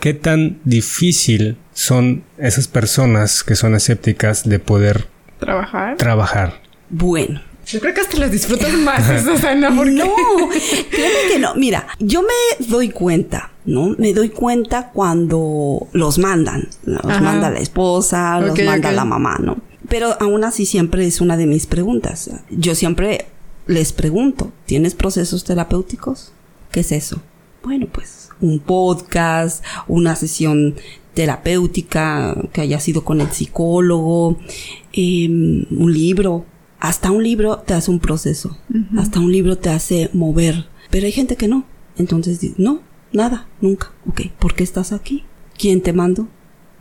[0.00, 5.06] ¿Qué tan difícil son esas personas que son escépticas de poder
[5.38, 5.96] trabajar?
[5.96, 6.60] Trabajar.
[6.90, 9.92] Bueno, yo creo que hasta las disfrutas más, Susana, porque...
[9.92, 10.06] No,
[10.90, 11.54] créeme que no.
[11.54, 13.94] Mira, yo me doy cuenta, ¿no?
[13.98, 16.68] Me doy cuenta cuando los mandan.
[16.84, 19.58] Los manda la esposa, los manda la mamá, ¿no?
[19.88, 22.30] Pero aún así siempre es una de mis preguntas.
[22.50, 23.26] Yo siempre
[23.66, 26.32] les pregunto, ¿tienes procesos terapéuticos?
[26.70, 27.20] ¿Qué es eso?
[27.62, 30.76] Bueno, pues un podcast, una sesión
[31.14, 34.38] terapéutica que haya sido con el psicólogo,
[34.92, 36.44] em, un libro,
[36.80, 38.56] hasta un libro te hace un proceso,
[38.96, 41.64] hasta un libro te hace mover, pero hay gente que no.
[41.96, 43.92] Entonces, no, nada, nunca.
[44.08, 45.24] Ok, ¿por qué estás aquí?
[45.58, 46.28] ¿Quién te mando?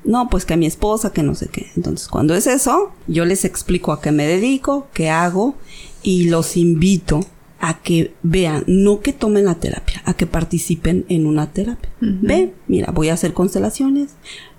[0.03, 1.71] No, pues que a mi esposa, que no sé qué.
[1.75, 5.55] Entonces, cuando es eso, yo les explico a qué me dedico, qué hago
[6.03, 7.21] y los invito
[7.59, 11.89] a que vean, no que tomen la terapia, a que participen en una terapia.
[11.99, 14.11] Ve, mira, voy a hacer constelaciones,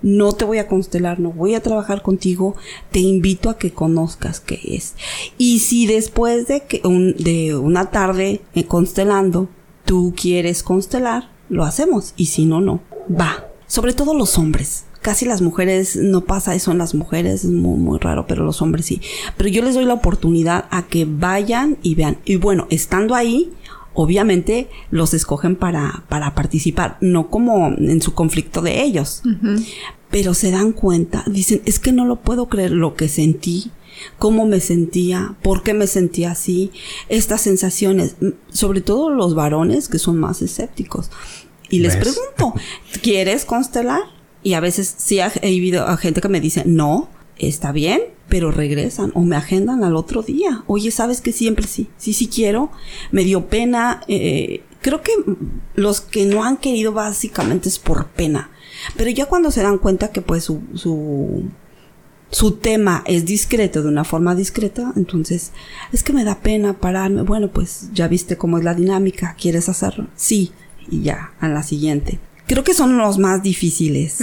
[0.02, 2.56] no te voy a constelar, no voy a trabajar contigo,
[2.90, 4.94] te invito a que conozcas qué es.
[5.38, 6.80] Y si después de que
[7.18, 9.48] de una tarde eh, constelando,
[9.85, 12.80] tú quieres constelar, lo hacemos, y si no, no.
[13.09, 13.46] Va.
[13.68, 17.79] Sobre todo los hombres casi las mujeres no pasa eso en las mujeres, es muy,
[17.79, 19.01] muy raro, pero los hombres sí.
[19.37, 22.19] Pero yo les doy la oportunidad a que vayan y vean.
[22.25, 23.53] Y bueno, estando ahí,
[23.95, 29.23] obviamente los escogen para, para participar, no como en su conflicto de ellos.
[30.11, 33.71] Pero se dan cuenta, dicen, es que no lo puedo creer lo que sentí,
[34.19, 36.73] cómo me sentía, por qué me sentía así,
[37.09, 38.16] estas sensaciones,
[38.51, 41.12] sobre todo los varones que son más escépticos.
[41.71, 42.55] Y les pregunto,
[43.03, 44.15] ¿quieres constelar?
[44.46, 48.52] Y a veces sí he vivido a gente que me dice, no, está bien, pero
[48.52, 50.62] regresan o me agendan al otro día.
[50.68, 52.70] Oye, sabes que siempre sí, sí, sí quiero.
[53.11, 54.02] Me dio pena.
[54.06, 55.11] Eh, creo que
[55.74, 58.50] los que no han querido básicamente es por pena.
[58.96, 61.50] Pero ya cuando se dan cuenta que pues su, su
[62.30, 65.50] su tema es discreto de una forma discreta, entonces
[65.92, 67.22] es que me da pena pararme.
[67.22, 70.06] Bueno, pues ya viste cómo es la dinámica, ¿quieres hacerlo?
[70.14, 70.52] Sí,
[70.88, 72.20] y ya, a la siguiente.
[72.46, 74.18] Creo que son los más difíciles.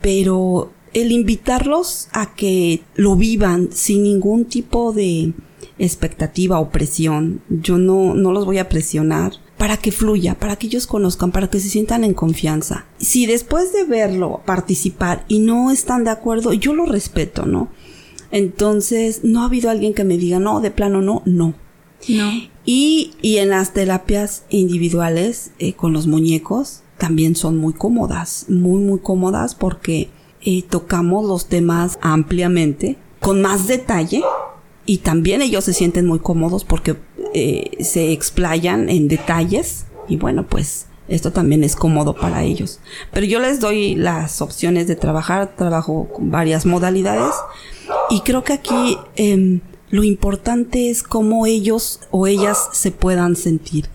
[0.00, 5.32] Pero el invitarlos a que lo vivan sin ningún tipo de
[5.78, 10.66] expectativa o presión, yo no, no los voy a presionar para que fluya, para que
[10.66, 12.84] ellos conozcan, para que se sientan en confianza.
[12.98, 17.70] Si después de verlo participar y no están de acuerdo, yo lo respeto, ¿no?
[18.32, 21.54] Entonces, no ha habido alguien que me diga, no, de plano no, no.
[22.08, 22.32] No.
[22.64, 28.80] Y, y en las terapias individuales eh, con los muñecos también son muy cómodas, muy,
[28.80, 30.08] muy cómodas porque
[30.40, 34.22] eh, tocamos los temas ampliamente, con más detalle
[34.86, 36.94] y también ellos se sienten muy cómodos porque
[37.34, 42.78] eh, se explayan en detalles y bueno, pues esto también es cómodo para ellos.
[43.12, 47.34] Pero yo les doy las opciones de trabajar, trabajo con varias modalidades
[48.10, 49.58] y creo que aquí em,
[49.90, 53.88] lo importante es cómo ellos o ellas se puedan sentir.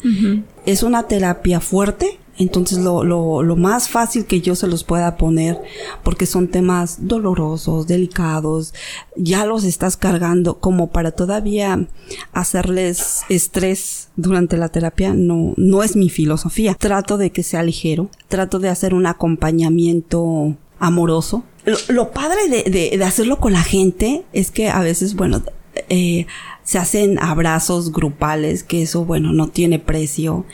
[0.66, 5.18] Es una terapia fuerte, entonces lo, lo, lo, más fácil que yo se los pueda
[5.18, 5.60] poner,
[6.04, 8.74] porque son temas dolorosos, delicados,
[9.16, 11.88] ya los estás cargando como para todavía
[12.34, 16.76] hacerles estrés durante la terapia, no, no es mi filosofía.
[16.76, 21.44] Trato de que sea ligero, trato de hacer un acompañamiento amoroso.
[21.90, 25.42] Lo, padre de, de, de, hacerlo con la gente es que a veces, bueno,
[25.90, 26.28] eh,
[26.64, 30.46] se hacen abrazos grupales, que eso, bueno, no tiene precio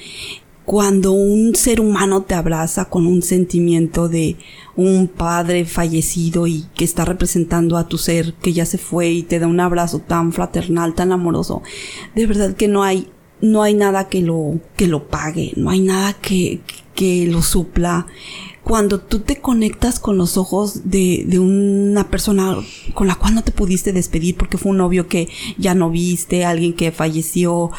[0.65, 4.37] cuando un ser humano te abraza con un sentimiento de
[4.75, 9.23] un padre fallecido y que está representando a tu ser que ya se fue y
[9.23, 11.61] te da un abrazo tan fraternal, tan amoroso,
[12.15, 13.09] de verdad que no hay
[13.41, 16.61] no hay nada que lo que lo pague, no hay nada que
[16.95, 18.07] que lo supla.
[18.63, 22.55] Cuando tú te conectas con los ojos de, de una persona
[22.93, 26.45] con la cual no te pudiste despedir porque fue un novio que ya no viste,
[26.45, 27.71] alguien que falleció,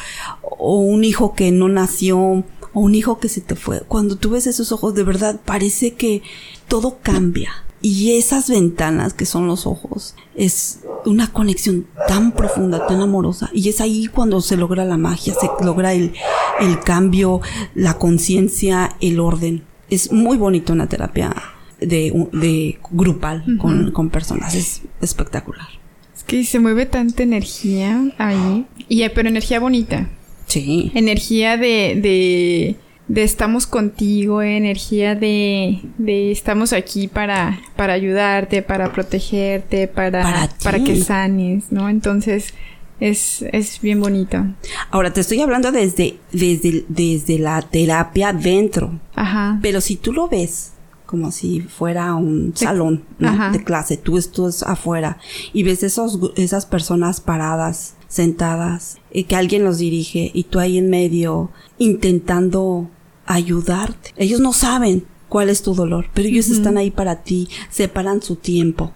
[0.59, 2.43] o un hijo que no nació,
[2.75, 3.81] o un hijo que se te fue.
[3.87, 6.21] Cuando tú ves esos ojos, de verdad parece que
[6.67, 7.51] todo cambia.
[7.81, 13.49] Y esas ventanas que son los ojos es una conexión tan profunda, tan amorosa.
[13.53, 16.13] Y es ahí cuando se logra la magia, se logra el,
[16.59, 17.41] el cambio,
[17.75, 19.63] la conciencia, el orden.
[19.89, 21.33] Es muy bonito una terapia
[21.79, 24.55] de, de grupal con, con personas.
[24.55, 25.67] Es espectacular.
[26.15, 28.65] Es que se mueve tanta energía ahí.
[28.89, 30.09] Y, pero energía bonita.
[30.47, 30.91] Sí.
[30.95, 32.75] Energía de, de,
[33.07, 40.83] de estamos contigo, energía de, de estamos aquí para, para ayudarte, para protegerte, para, Para
[40.83, 41.89] que sanes, ¿no?
[41.89, 42.53] Entonces,
[42.99, 44.45] es, es bien bonito.
[44.89, 48.99] Ahora te estoy hablando desde, desde, desde la terapia dentro.
[49.15, 49.59] Ajá.
[49.61, 50.71] Pero si tú lo ves
[51.05, 55.17] como si fuera un salón de clase, tú estás afuera
[55.53, 60.77] y ves esos, esas personas paradas, sentadas, y que alguien los dirige y tú ahí
[60.77, 62.89] en medio intentando
[63.25, 64.13] ayudarte.
[64.15, 68.37] Ellos no saben cuál es tu dolor, pero ellos están ahí para ti, separan su
[68.37, 68.93] tiempo,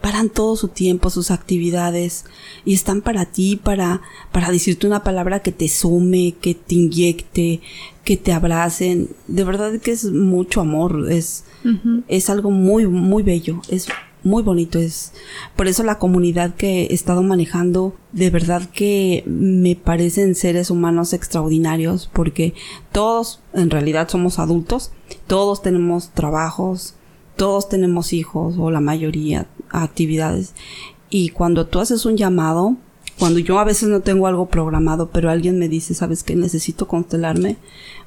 [0.00, 2.24] paran todo su tiempo, sus actividades
[2.64, 4.00] y están para ti, para,
[4.32, 7.60] para decirte una palabra que te sume, que te inyecte,
[8.02, 9.10] que te abracen.
[9.28, 11.44] De verdad que es mucho amor, es,
[12.08, 13.86] es algo muy, muy bello, es
[14.28, 15.12] muy bonito, es
[15.56, 21.12] por eso la comunidad que he estado manejando, de verdad que me parecen seres humanos
[21.12, 22.54] extraordinarios porque
[22.92, 24.92] todos en realidad somos adultos,
[25.26, 26.94] todos tenemos trabajos,
[27.36, 30.54] todos tenemos hijos o la mayoría actividades
[31.08, 32.76] y cuando tú haces un llamado
[33.18, 36.88] cuando yo a veces no tengo algo programado pero alguien me dice sabes que necesito
[36.88, 37.56] constelarme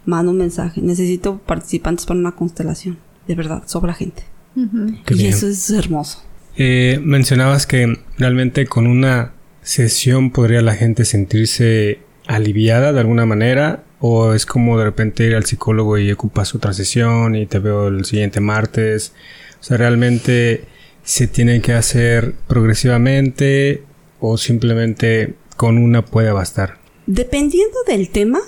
[0.06, 5.34] mando un mensaje necesito participantes para una constelación de verdad sobra gente Y bien.
[5.34, 6.24] eso es hermoso
[6.58, 13.84] Eh, mencionabas que realmente con una sesión podría la gente sentirse aliviada de alguna manera
[14.00, 17.88] o es como de repente ir al psicólogo y ocupas otra sesión y te veo
[17.88, 19.14] el siguiente martes.
[19.60, 20.66] O sea, realmente
[21.04, 23.84] se tiene que hacer progresivamente
[24.20, 26.80] o simplemente con una puede bastar.
[27.06, 28.40] Dependiendo del tema,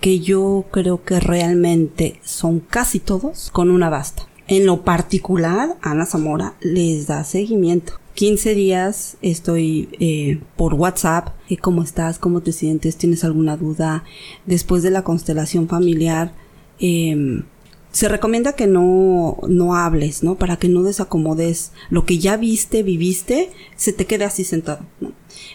[0.00, 4.21] que yo creo que realmente son casi todos, con una basta.
[4.48, 7.94] En lo particular, Ana Zamora les da seguimiento.
[8.14, 11.28] 15 días estoy eh, por WhatsApp.
[11.48, 12.18] eh, ¿Cómo estás?
[12.18, 12.96] ¿Cómo te sientes?
[12.96, 14.04] ¿Tienes alguna duda?
[14.44, 16.32] Después de la constelación familiar,
[16.78, 17.44] em,
[17.92, 20.36] se recomienda que no, no hables, ¿no?
[20.36, 25.12] Para que no desacomodes lo que ya viste, viviste, se te quede así sentado, ¿no?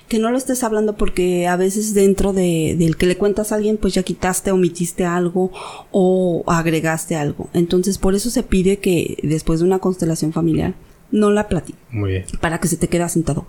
[0.08, 3.56] Que no lo estés hablando porque a veces dentro de, del que le cuentas a
[3.56, 5.52] alguien, pues ya quitaste, omitiste algo
[5.92, 7.50] o agregaste algo.
[7.54, 10.76] Entonces, por eso se pide que después de una constelación familiar,
[11.12, 11.80] no la platico.
[11.92, 12.26] Muy bien.
[12.42, 13.48] Para que se te quede asentado.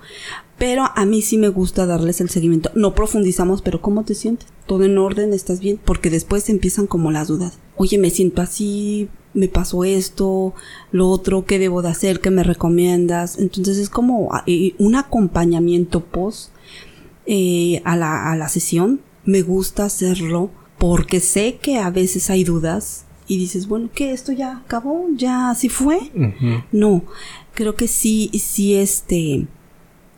[0.59, 2.71] Pero a mí sí me gusta darles el seguimiento.
[2.75, 4.49] No profundizamos, pero ¿cómo te sientes?
[4.67, 5.33] ¿Todo en orden?
[5.33, 5.81] ¿Estás bien?
[5.85, 7.59] Porque después empiezan como las dudas.
[7.77, 10.55] Oye, me siento así, me pasó esto,
[10.91, 12.21] lo otro, ¿qué debo de hacer?
[12.21, 13.39] ¿Qué me recomiendas?
[13.39, 16.51] Entonces es como eh, un acompañamiento post
[17.27, 19.01] eh, a, la, a la sesión.
[19.25, 24.13] Me gusta hacerlo porque sé que a veces hay dudas y dices, bueno, ¿qué?
[24.13, 25.07] ¿Esto ya acabó?
[25.15, 25.99] ¿Ya así fue?
[26.73, 27.03] No,
[27.59, 29.49] creo que sí, sí, este,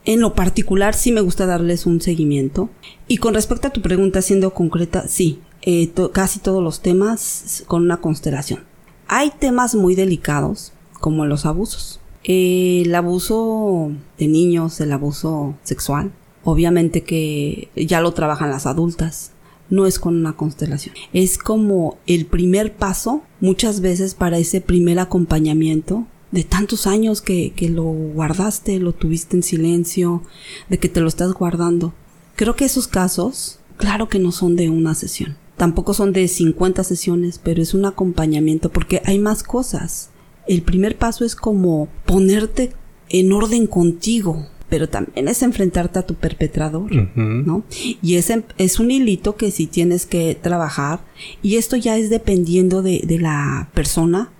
[0.05, 2.69] en lo particular sí me gusta darles un seguimiento.
[3.09, 7.83] Y con respecto a tu pregunta, siendo concreta, sí, eh, casi todos los temas con
[7.83, 8.65] una constelación.
[9.09, 11.99] Hay temas muy delicados, como los abusos.
[12.25, 16.13] el abuso de niños, el abuso sexual,
[16.45, 19.33] obviamente que ya lo trabajan las adultas
[19.71, 20.95] no es con una constelación.
[21.13, 27.53] Es como el primer paso muchas veces para ese primer acompañamiento de tantos años que,
[27.53, 30.23] que lo guardaste, lo tuviste en silencio,
[30.69, 31.93] de que te lo estás guardando.
[32.37, 35.37] Creo que esos casos, claro que no son de una sesión.
[35.57, 40.11] Tampoco son de 50 sesiones, pero es un acompañamiento porque hay más cosas.
[40.47, 42.73] El primer paso es como ponerte
[43.11, 47.65] en orden contigo, pero también es enfrentarte a tu perpetrador, ¿no?
[48.01, 51.01] Y ese es un hilito que sí tienes que trabajar
[51.43, 54.31] y esto ya es dependiendo de, de la persona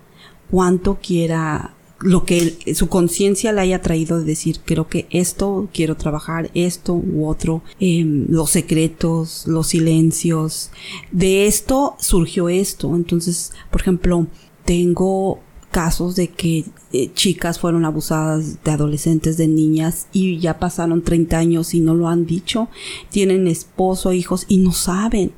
[0.49, 5.95] cuánto quiera lo que su conciencia le haya traído de decir, creo que esto quiero
[5.95, 10.71] trabajar, esto u otro, em, los secretos, los silencios,
[11.11, 12.95] de esto surgió esto.
[12.95, 14.27] Entonces, por ejemplo,
[14.65, 15.39] tengo
[15.71, 21.37] casos de que eh, chicas fueron abusadas de adolescentes, de niñas y ya pasaron 30
[21.37, 22.67] años y no lo han dicho,
[23.09, 25.31] tienen esposo, hijos y no saben.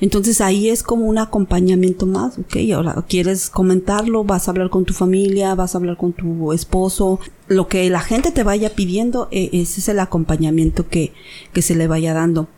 [0.00, 4.84] Entonces ahí es como un acompañamiento más, ok, ahora quieres comentarlo, vas a hablar con
[4.84, 9.28] tu familia, vas a hablar con tu esposo, lo que la gente te vaya pidiendo,
[9.30, 11.12] e, ese es el acompañamiento que,
[11.52, 12.48] que se le vaya dando.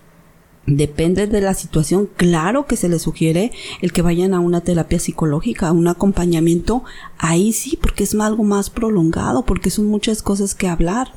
[0.66, 3.51] Depende de la situación, claro que se les sugiere
[3.81, 6.85] el que vayan a una terapia psicológica, a un acompañamiento,
[7.18, 11.12] ahí sí, porque es algo más prolongado, porque son muchas cosas que hablar.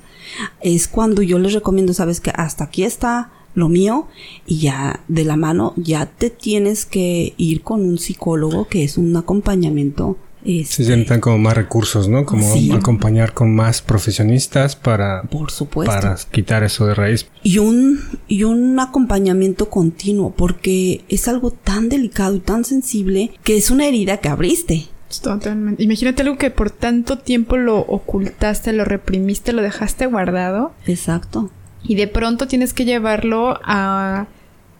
[0.62, 4.08] Es cuando yo les recomiendo, sabes que hasta aquí está lo mío
[4.46, 8.98] y ya de la mano ya te tienes que ir con un psicólogo que es
[8.98, 12.26] un acompañamiento se este, necesitan como más recursos, ¿no?
[12.26, 15.94] Como acompañar con más profesionistas para, por supuesto.
[15.94, 17.28] para quitar eso de raíz.
[17.44, 23.56] Y un, y un acompañamiento continuo, porque es algo tan delicado y tan sensible que
[23.56, 24.88] es una herida que abriste.
[25.22, 25.84] Totalmente.
[25.84, 30.74] Imagínate algo que por tanto tiempo lo ocultaste, lo reprimiste, lo dejaste guardado.
[30.88, 31.52] Exacto.
[31.84, 34.28] Y de pronto tienes que llevarlo a,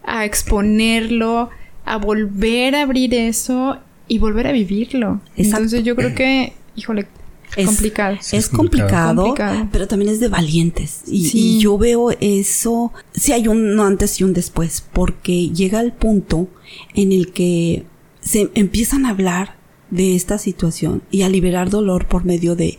[0.04, 1.50] a exponerlo,
[1.84, 3.78] a volver a abrir eso
[4.08, 5.20] y volver a vivirlo.
[5.36, 7.06] Entonces yo creo que, híjole,
[7.56, 8.18] es complicado.
[8.32, 9.34] Es, complicado,
[9.70, 11.02] pero también es de valientes.
[11.06, 16.48] Y, yo veo eso, si hay un antes y un después, porque llega el punto
[16.94, 17.84] en el que
[18.20, 19.56] se empiezan a hablar
[19.90, 22.76] de esta situación y a liberar dolor por medio de,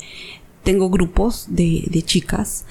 [0.63, 2.65] tengo grupos de, de chicas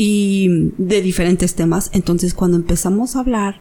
[0.00, 3.60] y de diferentes temas, entonces cuando empezamos a hablar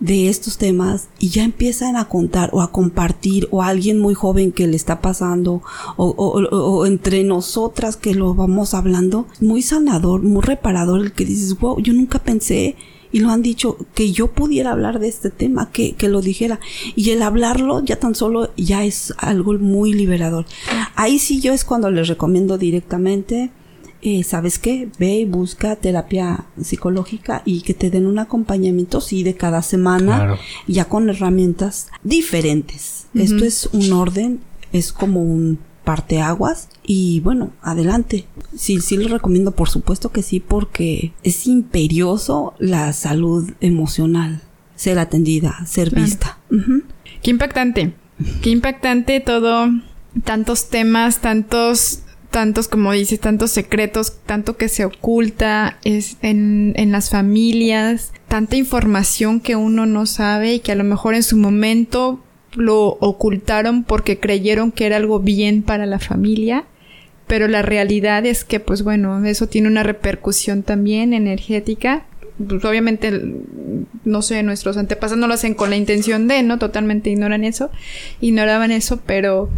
[0.00, 4.12] de estos temas y ya empiezan a contar o a compartir o a alguien muy
[4.12, 5.62] joven que le está pasando
[5.96, 11.80] o, entre nosotras que lo vamos hablando, muy sanador, muy reparador el que dices, wow,
[11.80, 12.76] yo nunca pensé
[13.10, 16.60] y lo han dicho que yo pudiera hablar de este tema, que, que lo dijera.
[16.94, 20.44] Y el hablarlo ya tan solo ya es algo muy liberador.
[20.94, 23.50] Ahí sí yo es cuando les recomiendo directamente
[24.02, 24.88] eh, ¿sabes qué?
[24.98, 30.38] Ve y busca terapia psicológica y que te den un acompañamiento, sí, de cada semana,
[30.66, 33.06] ya con herramientas diferentes.
[33.14, 34.40] Esto es un orden,
[34.72, 38.26] es como un parteaguas y bueno, adelante.
[38.54, 44.42] Sí, sí lo recomiendo, por supuesto que sí, porque es imperioso la salud emocional,
[44.76, 46.38] ser atendida, ser vista.
[47.22, 47.94] Qué impactante,
[48.42, 49.70] qué impactante todo,
[50.24, 56.92] tantos temas, tantos tantos, como dices, tantos secretos, tanto que se oculta es en, en
[56.92, 61.36] las familias, tanta información que uno no sabe y que a lo mejor en su
[61.36, 62.20] momento
[62.54, 66.64] lo ocultaron porque creyeron que era algo bien para la familia,
[67.26, 72.06] pero la realidad es que, pues bueno, eso tiene una repercusión también energética.
[72.46, 73.20] Pues obviamente,
[74.04, 76.58] no sé, nuestros antepasados no lo hacen con la intención de, ¿no?
[76.58, 77.70] Totalmente ignoran eso,
[78.20, 79.50] ignoraban eso, pero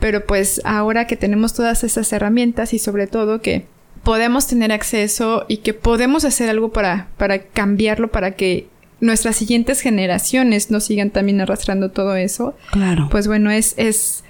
[0.00, 3.66] pero pues ahora que tenemos todas esas herramientas y sobre todo que
[4.02, 8.66] podemos tener acceso y que podemos hacer algo para, para cambiarlo, para que
[9.00, 12.56] nuestras siguientes generaciones no sigan también arrastrando todo eso.
[12.72, 13.08] Claro.
[13.10, 14.24] Pues bueno, es, es,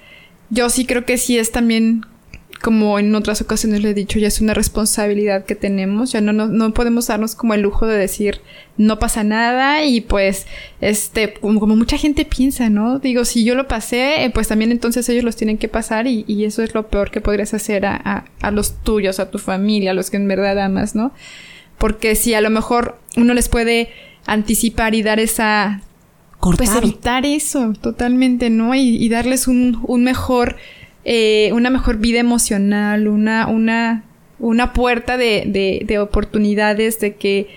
[0.49, 2.05] yo sí creo que sí es también
[2.61, 6.31] como en otras ocasiones le he dicho, ya es una responsabilidad que tenemos, ya no,
[6.31, 8.41] no, no podemos darnos como el lujo de decir
[8.77, 10.47] no pasa nada y pues
[10.79, 12.99] este, como, como mucha gente piensa, ¿no?
[12.99, 16.23] Digo, si yo lo pasé, eh, pues también entonces ellos los tienen que pasar y,
[16.27, 19.39] y eso es lo peor que podrías hacer a, a, a los tuyos, a tu
[19.39, 21.11] familia, a los que en verdad amas, ¿no?
[21.77, 23.89] Porque si a lo mejor uno les puede
[24.25, 25.81] anticipar y dar esa...
[26.39, 26.65] Cortar.
[26.65, 28.73] Pues evitar eso totalmente, ¿no?
[28.73, 30.55] Y, y darles un, un mejor
[31.03, 34.03] eh, una mejor vida emocional, una, una,
[34.39, 37.47] una puerta de, de, de, oportunidades, de que,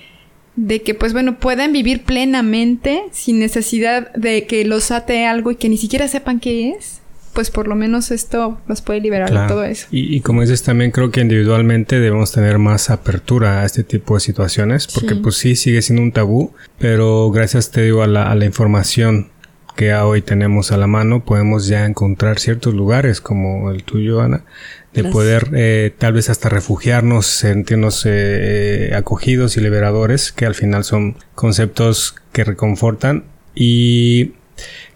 [0.56, 5.56] de que, pues bueno, puedan vivir plenamente sin necesidad de que los ate algo y
[5.56, 7.00] que ni siquiera sepan qué es.
[7.34, 9.42] Pues por lo menos esto los puede liberar claro.
[9.42, 9.88] de todo eso.
[9.90, 14.14] Y, y, como dices, también creo que individualmente debemos tener más apertura a este tipo
[14.14, 15.20] de situaciones, porque sí.
[15.20, 19.30] pues sí, sigue siendo un tabú, pero gracias, te digo, a la, a la información
[19.76, 24.44] que hoy tenemos a la mano, podemos ya encontrar ciertos lugares como el tuyo, Ana,
[24.92, 25.12] de Gracias.
[25.12, 31.16] poder eh, tal vez hasta refugiarnos, sentirnos eh, acogidos y liberadores, que al final son
[31.34, 33.24] conceptos que reconfortan.
[33.54, 34.32] Y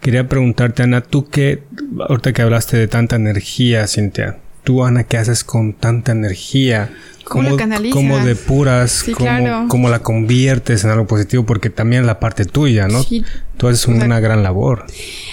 [0.01, 1.63] quería preguntarte, Ana, tú que,
[2.07, 4.37] ahorita que hablaste de tanta energía, Cintia,
[4.69, 6.93] tú, Ana, ¿qué haces con tanta energía?
[7.23, 7.57] ¿Cómo,
[7.91, 8.91] ¿Cómo depuras?
[9.03, 9.65] Sí, cómo, claro.
[9.67, 11.43] ¿Cómo la conviertes en algo positivo?
[11.43, 13.01] Porque también la parte tuya, ¿no?
[13.01, 13.23] Sí.
[13.57, 14.85] Tú haces una o sea, gran labor.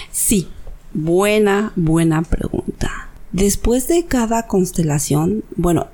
[0.09, 0.47] Sí,
[0.91, 3.09] buena, buena pregunta.
[3.31, 5.85] Después de cada constelación, bueno,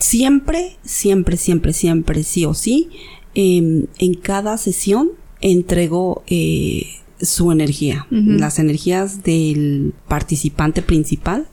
[0.00, 2.90] siempre, siempre, siempre, siempre, sí o sí,
[3.36, 5.10] eh, en cada sesión
[5.40, 6.86] entrego eh,
[7.20, 8.40] su energía, uh -huh.
[8.40, 11.46] las energías del participante principal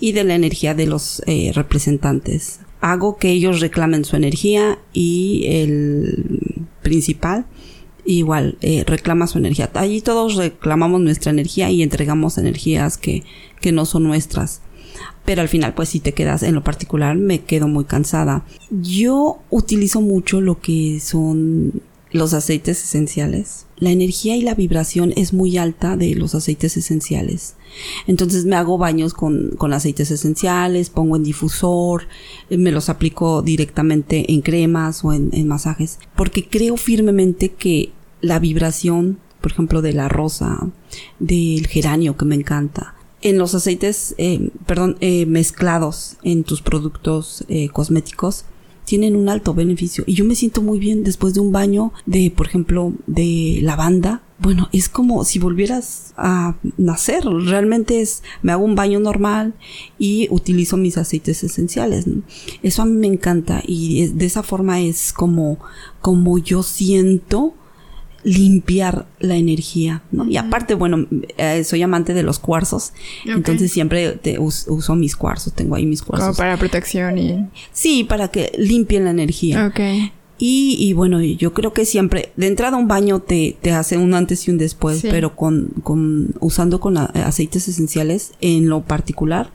[0.00, 2.60] y de la energía de los eh, representantes.
[2.80, 7.46] Hago que ellos reclamen su energía y el principal
[8.04, 9.70] igual eh, reclama su energía.
[9.74, 13.24] Allí todos reclamamos nuestra energía y entregamos energías que,
[13.60, 14.62] que no son nuestras.
[15.24, 18.46] Pero al final, pues si te quedas en lo particular, me quedo muy cansada.
[18.70, 23.66] Yo utilizo mucho lo que son los aceites esenciales.
[23.78, 27.54] La energía y la vibración es muy alta de los aceites esenciales.
[28.06, 32.08] Entonces me hago baños con, con aceites esenciales, pongo en difusor,
[32.50, 35.98] me los aplico directamente en cremas o en, en masajes.
[36.16, 40.68] Porque creo firmemente que la vibración, por ejemplo, de la rosa,
[41.18, 47.44] del geranio que me encanta, en los aceites, eh, perdón, eh, mezclados en tus productos
[47.48, 48.44] eh, cosméticos,
[48.88, 50.02] tienen un alto beneficio.
[50.06, 54.22] Y yo me siento muy bien después de un baño de, por ejemplo, de lavanda.
[54.38, 57.24] Bueno, es como si volvieras a nacer.
[57.24, 59.52] Realmente es, me hago un baño normal
[59.98, 62.06] y utilizo mis aceites esenciales.
[62.62, 65.58] Eso a mí me encanta y de esa forma es como,
[66.00, 67.52] como yo siento
[68.28, 70.26] limpiar la energía, ¿no?
[70.28, 71.06] Y aparte, bueno,
[71.38, 73.32] eh, soy amante de los cuarzos, okay.
[73.32, 76.28] entonces siempre te uso, uso, mis cuarzos, tengo ahí mis cuarzos.
[76.28, 77.48] Como para protección y...
[77.72, 79.66] Sí, para que limpien la energía.
[79.66, 79.80] Ok.
[80.40, 84.14] Y, y bueno, yo creo que siempre, de entrada un baño te, te hace un
[84.14, 85.08] antes y un después, sí.
[85.10, 89.50] pero con, con, usando con aceites esenciales en lo particular,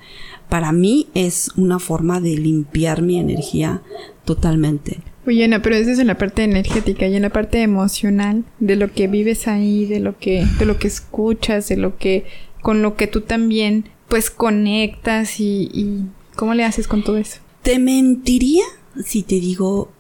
[0.50, 3.82] para mí es una forma de limpiar mi energía
[4.26, 5.00] totalmente.
[5.26, 8.76] Oye, Ana, pero eso es en la parte energética y en la parte emocional, de
[8.76, 12.26] lo que vives ahí, de lo que, de lo que escuchas, de lo que,
[12.62, 16.06] con lo que tú también, pues conectas y, y
[16.36, 17.40] ¿cómo le haces con todo eso?
[17.62, 18.64] Te mentiría
[19.04, 19.92] si te digo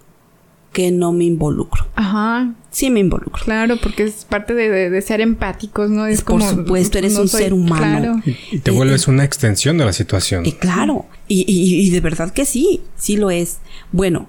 [0.74, 1.86] que no me involucro.
[1.96, 2.54] Ajá.
[2.72, 3.44] Sí me involucro.
[3.46, 6.08] Claro, porque es parte de, de, de ser empáticos, ¿no?
[6.08, 7.78] Es Por como, supuesto, eres no un soy, ser humano.
[7.78, 8.22] Claro.
[8.26, 10.46] Y, y te vuelves eh, una extensión de la situación.
[10.46, 13.60] Y claro, y, y, y de verdad que sí, sí lo es.
[13.92, 14.28] Bueno,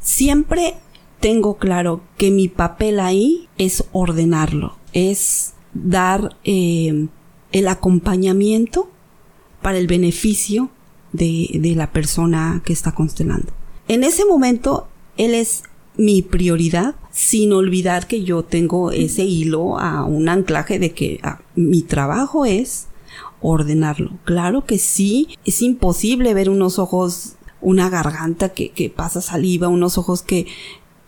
[0.00, 0.74] siempre
[1.20, 7.08] tengo claro que mi papel ahí es ordenarlo, es dar eh,
[7.52, 8.88] el acompañamiento
[9.62, 10.70] para el beneficio
[11.12, 13.52] de, de, la persona que está constelando.
[13.88, 14.86] En ese momento,
[15.16, 15.64] él es
[15.96, 21.40] mi prioridad, sin olvidar que yo tengo ese hilo a un anclaje de que ah,
[21.56, 22.86] mi trabajo es
[23.40, 24.12] ordenarlo.
[24.24, 29.98] Claro que sí, es imposible ver unos ojos una garganta que, que pasa saliva, unos
[29.98, 30.46] ojos que,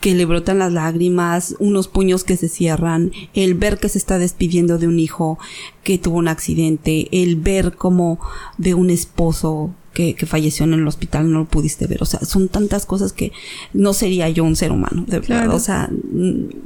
[0.01, 4.19] que le brotan las lágrimas, unos puños que se cierran, el ver que se está
[4.19, 5.39] despidiendo de un hijo
[5.85, 8.19] que tuvo un accidente, el ver como
[8.57, 12.03] de un esposo que, que, falleció en el hospital no lo pudiste ver.
[12.03, 13.33] O sea, son tantas cosas que
[13.75, 15.43] no sería yo un ser humano, de claro.
[15.43, 15.57] verdad.
[15.57, 15.91] O sea,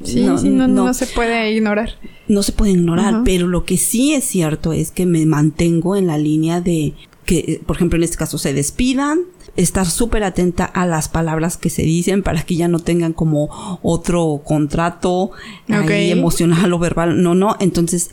[0.04, 1.90] sí, no, sí, no, no, no, se puede ignorar.
[2.28, 3.24] No se puede ignorar, uh -huh.
[3.24, 7.60] pero lo que sí es cierto es que me mantengo en la línea de que,
[7.66, 9.20] por ejemplo, en este caso se despidan,
[9.56, 13.78] estar súper atenta a las palabras que se dicen para que ya no tengan como
[13.82, 15.30] otro contrato
[15.64, 16.06] okay.
[16.06, 17.22] ahí emocional o verbal.
[17.22, 17.56] No, no.
[17.60, 18.10] Entonces,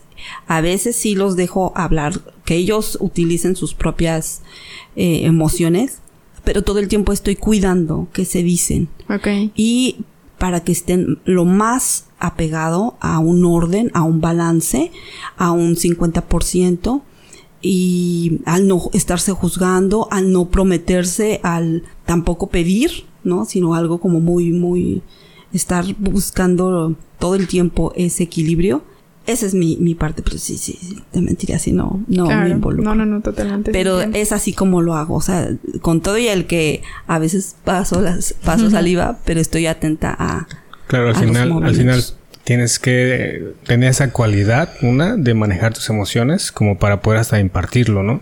[0.47, 2.13] a veces sí los dejo hablar,
[2.45, 4.41] que ellos utilicen sus propias
[4.95, 5.99] eh, emociones,
[6.43, 8.89] pero todo el tiempo estoy cuidando qué se dicen.
[9.55, 9.97] Y
[10.37, 14.91] para que estén lo más apegado a un orden, a un balance,
[15.37, 17.01] a un 50%,
[17.61, 23.45] y al no estarse juzgando, al no prometerse, al tampoco pedir, ¿no?
[23.45, 25.01] Sino algo como muy, muy,
[25.53, 28.83] estar buscando todo el tiempo ese equilibrio.
[29.27, 32.43] Esa es mi, mi parte, pero sí, sí, sí, te mentiría si no, no Claro.
[32.45, 32.83] me involucro.
[32.83, 33.71] No, no, no, totalmente.
[33.71, 35.47] Pero es así como lo hago, o sea,
[35.81, 40.47] con todo y el que a veces paso las paso saliva, pero estoy atenta a
[40.87, 42.03] Claro, al a los final, al final
[42.43, 48.03] tienes que tener esa cualidad, una, de manejar tus emociones como para poder hasta impartirlo,
[48.03, 48.21] ¿no?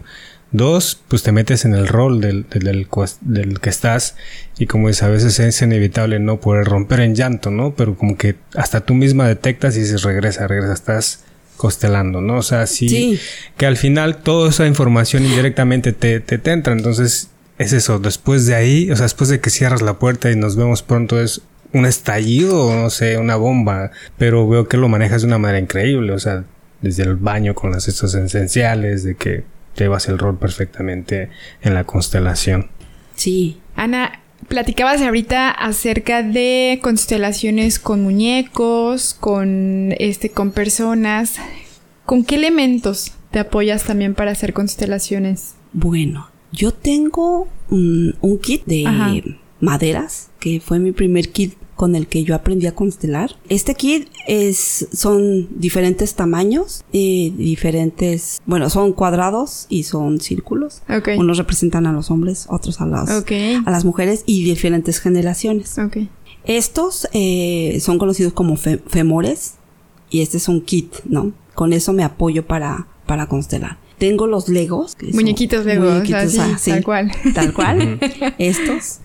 [0.52, 4.16] Dos, pues te metes en el rol del, del, del cues- del que estás
[4.58, 7.76] y como dices, a veces es inevitable no poder romper en llanto, ¿no?
[7.76, 11.24] Pero como que hasta tú misma detectas y dices, regresa, regresa, estás
[11.56, 12.38] constelando, ¿no?
[12.38, 13.20] O sea, sí, Sí.
[13.58, 18.46] que al final toda esa información indirectamente te, te, te entra, entonces es eso, después
[18.48, 21.42] de ahí, o sea, después de que cierras la puerta y nos vemos pronto es
[21.74, 26.14] un estallido, no sé, una bomba, pero veo que lo manejas de una manera increíble,
[26.14, 26.44] o sea,
[26.82, 29.44] desde el baño con las estos esenciales, de que
[29.76, 31.30] llevas el rol perfectamente
[31.62, 32.70] en la constelación.
[33.16, 41.36] sí, Ana, platicabas ahorita acerca de constelaciones con muñecos, con este, con personas.
[42.06, 45.54] ¿Con qué elementos te apoyas también para hacer constelaciones?
[45.74, 49.14] Bueno, yo tengo un, un kit de Ajá.
[49.62, 53.38] maderas, que fue mi primer kit con el que yo aprendí a constelar.
[53.48, 60.82] Este kit es, son diferentes tamaños, eh, diferentes, bueno, son cuadrados y son círculos.
[60.90, 61.12] Ok.
[61.18, 63.32] Unos representan a los hombres, otros a las, Ok.
[63.66, 65.78] a las mujeres y diferentes generaciones.
[65.80, 66.00] Ok.
[66.44, 69.54] Estos eh, son conocidos como fe- femores
[70.10, 71.32] y este es un kit, ¿no?
[71.56, 73.78] Con eso me apoyo para, para constelar.
[74.00, 74.98] Tengo los legos.
[75.14, 76.04] Muñequitos Legos,
[76.40, 77.12] así, tal cual.
[77.36, 78.00] Tal cual.
[78.40, 79.00] Estos.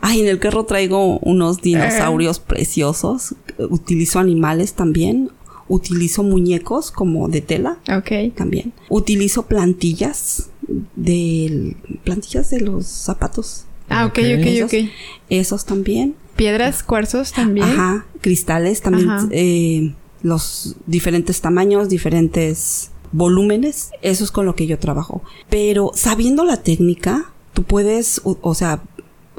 [0.00, 3.34] Ay, en el carro traigo unos dinosaurios preciosos.
[3.58, 5.30] Utilizo animales también.
[5.68, 8.34] Utilizo muñecos como de tela Ok.
[8.34, 8.72] también.
[8.88, 10.50] Utilizo plantillas
[10.96, 13.64] del plantillas de los zapatos.
[13.88, 14.18] Ah, ok, Ok.
[14.40, 14.90] ok, Esos, ok.
[15.30, 16.14] esos también.
[16.36, 17.66] Piedras, cuarzos también.
[17.68, 19.28] Ajá, cristales también, Ajá.
[19.30, 25.22] eh, los diferentes tamaños, diferentes volúmenes, eso es con lo que yo trabajo.
[25.48, 28.82] Pero sabiendo la técnica, tú puedes, o, o sea,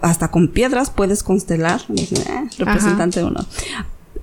[0.02, 3.46] hasta con piedras puedes constelar, eh, representante uno.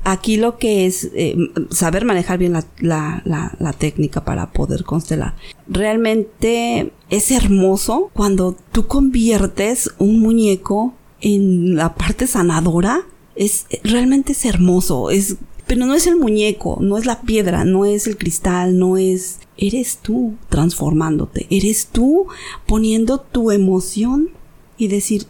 [0.04, 1.36] Aquí lo que es eh,
[1.70, 5.34] saber manejar bien la, la, la, la técnica para poder constelar.
[5.66, 13.02] Realmente es hermoso cuando tú conviertes un muñeco en la parte sanadora.
[13.34, 15.10] Es realmente es hermoso.
[15.10, 15.36] Es
[15.68, 19.38] pero no es el muñeco, no es la piedra, no es el cristal, no es...
[19.56, 22.26] Eres tú transformándote, eres tú
[22.66, 24.30] poniendo tu emoción
[24.76, 25.24] y decir,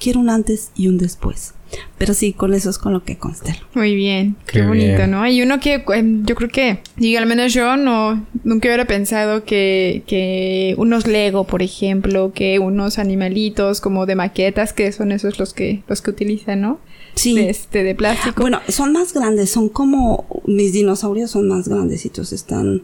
[0.00, 1.54] quiero un antes y un después.
[1.98, 3.58] Pero sí, con eso es con lo que constelo.
[3.74, 5.10] Muy bien, qué, Qué bonito, bien.
[5.10, 5.22] ¿no?
[5.22, 9.44] Hay uno que em, yo creo que, digo, al menos yo no, nunca hubiera pensado
[9.44, 15.38] que, que unos Lego, por ejemplo, que unos animalitos como de maquetas, que son esos
[15.38, 16.80] los que, los que utilizan, ¿no?
[17.16, 17.34] Sí.
[17.34, 18.42] De, este, de plástico.
[18.42, 20.26] Bueno, son más grandes, son como...
[20.46, 22.82] Mis dinosaurios son más grandecitos, están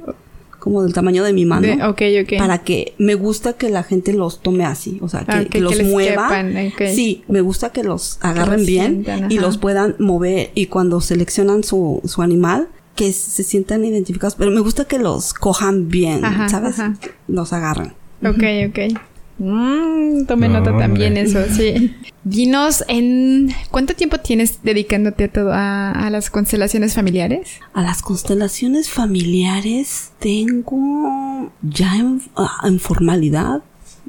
[0.58, 1.66] como del tamaño de mi mano.
[1.66, 2.38] De- ok, ok.
[2.38, 5.60] Para que me gusta que la gente los tome así, o sea, que, Ah, que-
[5.60, 6.28] los que mueva.
[6.28, 6.72] quepan.
[6.94, 9.46] Sí, me gusta que los agarren los bien sientan, y ajá.
[9.46, 14.60] los puedan mover y cuando seleccionan su, su animal que se sientan identificados, pero me
[14.60, 16.78] gusta que los cojan bien, Ajá, ¿sabes?
[16.78, 16.94] ajá.
[17.26, 17.94] Los agarran.
[18.24, 18.98] Ok, ok.
[19.38, 21.22] Mm, tome No, nota también hombre.
[21.22, 21.94] eso, sí.
[22.24, 27.58] Dinos, ¿en cuánto tiempo tienes dedicándote a todo a, a las constelaciones familiares?
[27.72, 33.62] A las constelaciones familiares tengo ya en, ah, en formalidad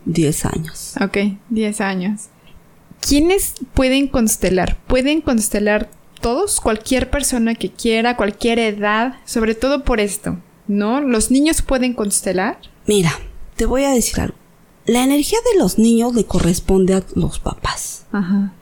[0.06, 0.94] 10 años.
[1.02, 1.18] Ok,
[1.50, 2.22] 10 años.
[3.02, 4.78] ¿Quiénes pueden constelar?
[4.88, 5.90] ¿Pueden constelar
[6.22, 6.62] todos?
[6.62, 11.02] Cualquier persona que quiera, cualquier edad, sobre todo por esto, ¿no?
[11.02, 12.60] ¿Los niños pueden constelar?
[12.88, 13.12] Mira,
[13.56, 14.36] te voy a decir algo.
[14.86, 18.06] La energía de los niños le corresponde a los papás.
[18.12, 18.54] Ajá.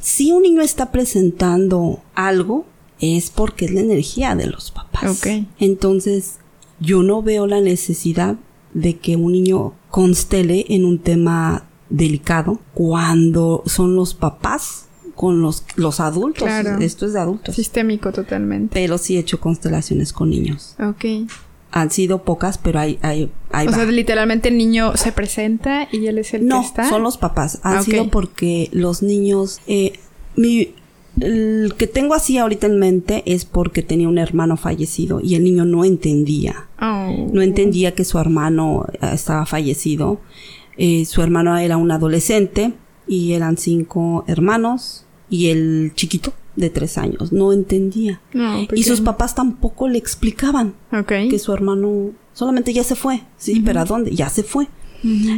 [0.00, 2.66] Si un niño está presentando algo,
[3.00, 5.18] es porque es la energía de los papás.
[5.18, 5.46] Ok.
[5.60, 6.38] Entonces,
[6.80, 8.36] yo no veo la necesidad
[8.74, 15.64] de que un niño constele en un tema delicado cuando son los papás con los,
[15.76, 16.44] los adultos.
[16.44, 16.78] Claro.
[16.78, 17.54] Esto es de adultos.
[17.54, 18.72] Sistémico totalmente.
[18.74, 20.76] Pero sí he hecho constelaciones con niños.
[20.78, 21.28] Ok.
[21.70, 26.06] Han sido pocas, pero hay, hay, hay O sea, literalmente el niño se presenta y
[26.06, 26.88] él es el No, que está.
[26.88, 27.60] son los papás.
[27.62, 29.60] Han Ah, sido porque los niños.
[29.66, 29.92] Eh,
[30.36, 30.74] mi,
[31.20, 35.44] el que tengo así ahorita en mente es porque tenía un hermano fallecido y el
[35.44, 36.68] niño no entendía.
[36.80, 36.86] Oh.
[37.10, 37.30] Oh.
[37.32, 40.20] No entendía que su hermano eh, estaba fallecido.
[40.76, 42.72] Eh, su hermano era un adolescente
[43.06, 47.32] y eran cinco hermanos y el chiquito de tres años.
[47.32, 48.20] No entendía.
[48.34, 50.74] No, Y sus papás tampoco le explicaban
[51.28, 53.22] que su hermano solamente ya se fue.
[53.36, 54.10] Sí, pero ¿a dónde?
[54.14, 54.66] Ya se fue.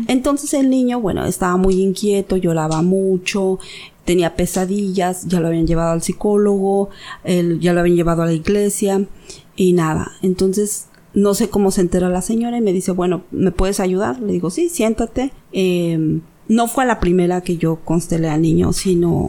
[0.09, 3.59] Entonces el niño, bueno, estaba muy inquieto, lloraba mucho,
[4.07, 6.89] tenía pesadillas, ya lo habían llevado al psicólogo,
[7.25, 9.05] él- ya lo habían llevado a la iglesia
[9.57, 10.13] y nada.
[10.23, 14.21] Entonces no sé cómo se entera la señora y me dice, bueno, ¿me puedes ayudar?
[14.21, 15.33] Le digo, sí, siéntate.
[15.53, 19.29] Eh, no fue la primera que yo constelé al niño, sino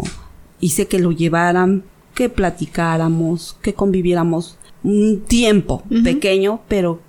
[0.62, 1.84] hice que lo llevaran,
[2.14, 7.00] que platicáramos, que conviviéramos un tiempo pequeño, pero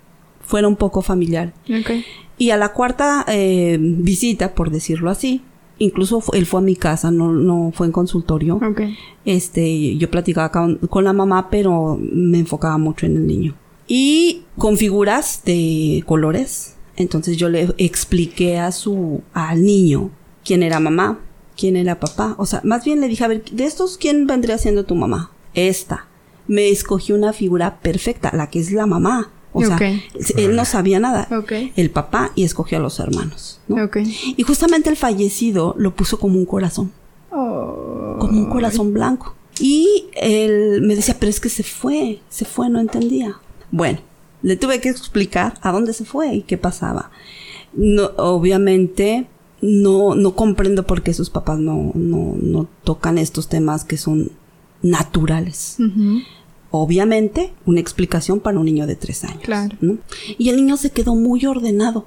[0.40, 1.54] fuera un poco familiar.
[2.38, 5.42] Y a la cuarta eh, visita, por decirlo así,
[5.78, 8.56] incluso él fue a mi casa, no, no fue en consultorio.
[8.56, 8.82] Ok.
[9.24, 13.54] Este, yo platicaba con, con la mamá, pero me enfocaba mucho en el niño.
[13.86, 16.76] Y con figuras de colores.
[16.96, 20.10] Entonces yo le expliqué a su, al niño
[20.44, 21.20] quién era mamá,
[21.62, 22.34] quién era papá.
[22.38, 25.30] O sea, más bien le dije, a ver, de estos, ¿quién vendría siendo tu mamá?
[25.54, 26.06] Esta.
[26.48, 29.30] Me escogió una figura perfecta, la que es la mamá.
[29.52, 29.78] O sea,
[30.36, 31.28] él no sabía nada.
[31.76, 33.60] El papá y escogió a los hermanos.
[34.36, 36.90] Y justamente el fallecido lo puso como un corazón
[37.30, 38.16] Oh.
[38.18, 39.36] como un corazón blanco.
[39.60, 43.36] Y él me decía, pero es que se fue, se fue, no entendía.
[43.70, 44.00] Bueno,
[44.42, 47.10] le tuve que explicar a dónde se fue y qué pasaba.
[47.72, 49.28] No, obviamente,
[49.62, 54.32] no, no comprendo por qué sus papás no, no, no tocan estos temas que son
[54.82, 55.76] naturales.
[56.70, 59.42] Obviamente, una explicación para un niño de tres años.
[59.42, 59.76] Claro.
[59.80, 59.98] ¿no?
[60.36, 62.06] Y el niño se quedó muy ordenado.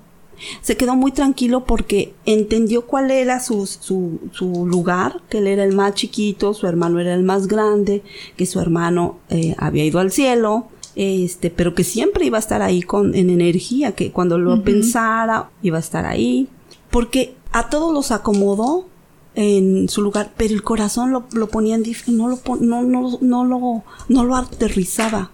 [0.62, 5.64] Se quedó muy tranquilo porque entendió cuál era su, su, su lugar, que él era
[5.64, 8.04] el más chiquito, su hermano era el más grande,
[8.36, 12.62] que su hermano eh, había ido al cielo, este, pero que siempre iba a estar
[12.62, 16.50] ahí con, en energía, que cuando lo pensara iba a estar ahí,
[16.90, 18.86] porque a todos los acomodó
[19.34, 22.84] en su lugar, pero el corazón lo, lo ponía en dif- no lo pon- no,
[22.84, 25.32] no, no lo no lo aterrizaba.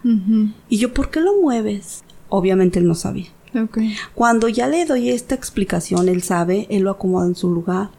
[0.69, 2.03] Y yo, ¿por qué lo mueves?
[2.29, 3.27] Obviamente él no sabía.
[4.15, 7.89] Cuando ya le doy esta explicación, él sabe, él lo acomoda en su lugar.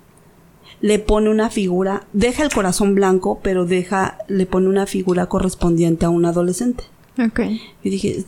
[0.80, 6.04] Le pone una figura, deja el corazón blanco, pero deja, le pone una figura correspondiente
[6.06, 6.84] a un adolescente.
[7.84, 8.24] Y dije,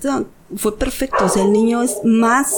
[0.54, 1.24] fue perfecto.
[1.24, 2.54] O sea, el niño es más,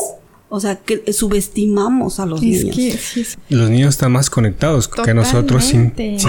[0.49, 2.77] o sea, que subestimamos a los Es niños.
[2.77, 6.21] que sí, es- Los niños están más conectados que nosotros sin, tener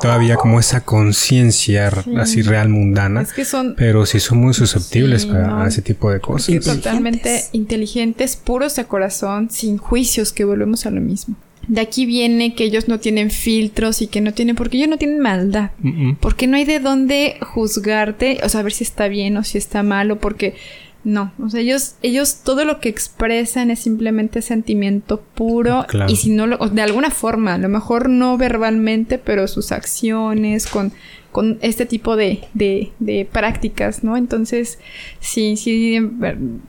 [0.00, 2.16] todavía como esa conciencia Sí.
[2.16, 3.22] así real mundana.
[3.22, 5.62] es que son Pero sí son muy susceptibles Sí, a, no.
[5.62, 6.48] a ese tipo de cosas.
[6.50, 6.82] Inteligentes.
[6.84, 11.36] totalmente inteligentes, puros de corazón, sin juicios, que volvemos a lo mismo.
[11.68, 14.96] De aquí viene que ellos no tienen filtros y que no tienen, porque ellos no
[14.98, 15.70] tienen maldad.
[16.18, 19.58] Porque no hay de dónde juzgarte, o sea, a ver si está bien o si
[19.58, 20.54] está mal, o porque
[21.04, 21.32] no.
[21.42, 25.86] O sea, ellos, ellos todo lo que expresan es simplemente sentimiento puro.
[25.88, 26.12] Claro.
[26.12, 29.72] Y si no lo, o de alguna forma, a lo mejor no verbalmente, pero sus
[29.72, 30.92] acciones, con,
[31.32, 34.16] con este tipo de, de, de prácticas, ¿no?
[34.16, 34.78] Entonces,
[35.20, 35.98] sí, sí,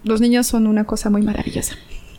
[0.03, 1.75] los niños son una cosa muy maravillosa.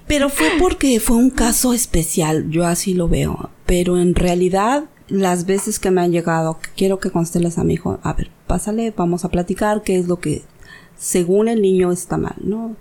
[0.06, 3.50] Pero fue porque fue un caso especial, yo así lo veo.
[3.64, 7.74] Pero en realidad, las veces que me han llegado, que quiero que consteles a mi
[7.74, 10.42] hijo, a ver, pásale, vamos a platicar qué es lo que
[10.96, 12.76] según el niño está mal, ¿no?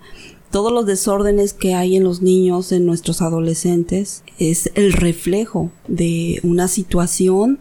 [0.50, 6.40] Todos los desórdenes que hay en los niños, en nuestros adolescentes, es el reflejo de
[6.42, 7.58] una situación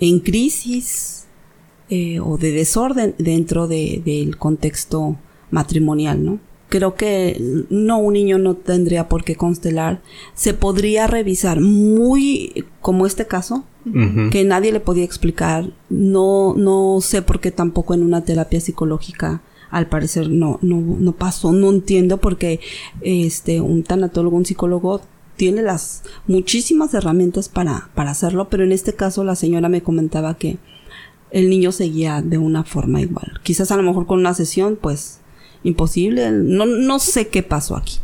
[0.00, 1.24] en crisis
[1.90, 5.16] eh, o de desorden dentro de- del contexto
[5.50, 6.38] matrimonial, ¿no?
[6.70, 7.40] Creo que
[7.70, 10.02] no, un niño no tendría por qué constelar.
[10.34, 13.64] Se podría revisar muy, como este caso,
[14.30, 15.70] que nadie le podía explicar.
[15.90, 19.42] No, no sé por qué tampoco en una terapia psicológica,
[19.74, 21.52] al parecer no, no, no pasó.
[21.52, 22.60] No entiendo porque
[23.00, 25.00] este, un tanatólogo, un psicólogo
[25.36, 30.34] tiene las muchísimas herramientas para, para hacerlo, pero en este caso la señora me comentaba
[30.34, 30.58] que
[31.32, 33.40] el niño seguía de una forma igual.
[33.42, 35.18] Quizás a lo mejor con una sesión, pues
[35.64, 36.30] imposible.
[36.30, 37.96] No, no sé qué pasó aquí.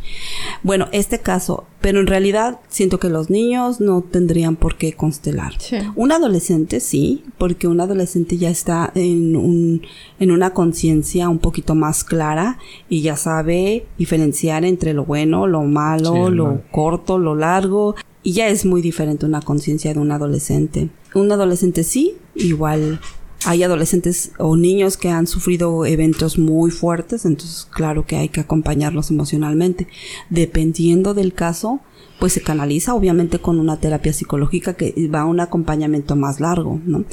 [0.63, 5.53] Bueno, este caso, pero en realidad siento que los niños no tendrían por qué constelar.
[5.59, 5.77] Sí.
[5.95, 9.81] Un adolescente sí, porque un adolescente ya está en un,
[10.19, 12.57] en una conciencia un poquito más clara
[12.89, 16.63] y ya sabe diferenciar entre lo bueno, lo malo, Sí, lo mal.
[16.71, 17.95] corto, lo largo.
[18.23, 20.89] Y ya es muy diferente una conciencia de un adolescente.
[21.15, 22.99] Un adolescente sí, igual
[23.45, 28.41] Hay adolescentes o niños que han sufrido eventos muy fuertes, entonces claro que hay que
[28.41, 29.87] acompañarlos emocionalmente.
[30.29, 31.81] Dependiendo del caso,
[32.21, 36.79] pues se canaliza obviamente con una terapia psicológica que va a un acompañamiento más largo,
[36.85, 37.03] ¿no?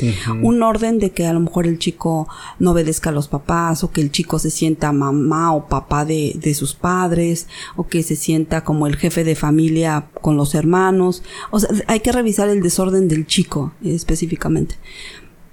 [0.42, 3.90] Un orden de que a lo mejor el chico no obedezca a los papás o
[3.90, 8.16] que el chico se sienta mamá o papá de, de sus padres o que se
[8.16, 11.22] sienta como el jefe de familia con los hermanos.
[11.50, 14.74] O sea, hay que revisar el desorden del chico específicamente.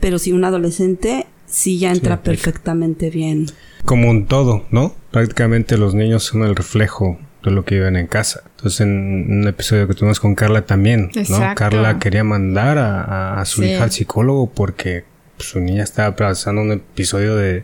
[0.05, 3.47] Pero si un adolescente sí ya entra perfectamente bien.
[3.85, 4.93] Como un todo, ¿no?
[5.09, 8.43] Prácticamente los niños son el reflejo de lo que viven en casa.
[8.55, 11.55] Entonces, en un episodio que tuvimos con Carla también, ¿no?
[11.55, 15.05] Carla quería mandar a, su hija al psicólogo porque
[15.39, 17.63] su niña estaba pasando un episodio de,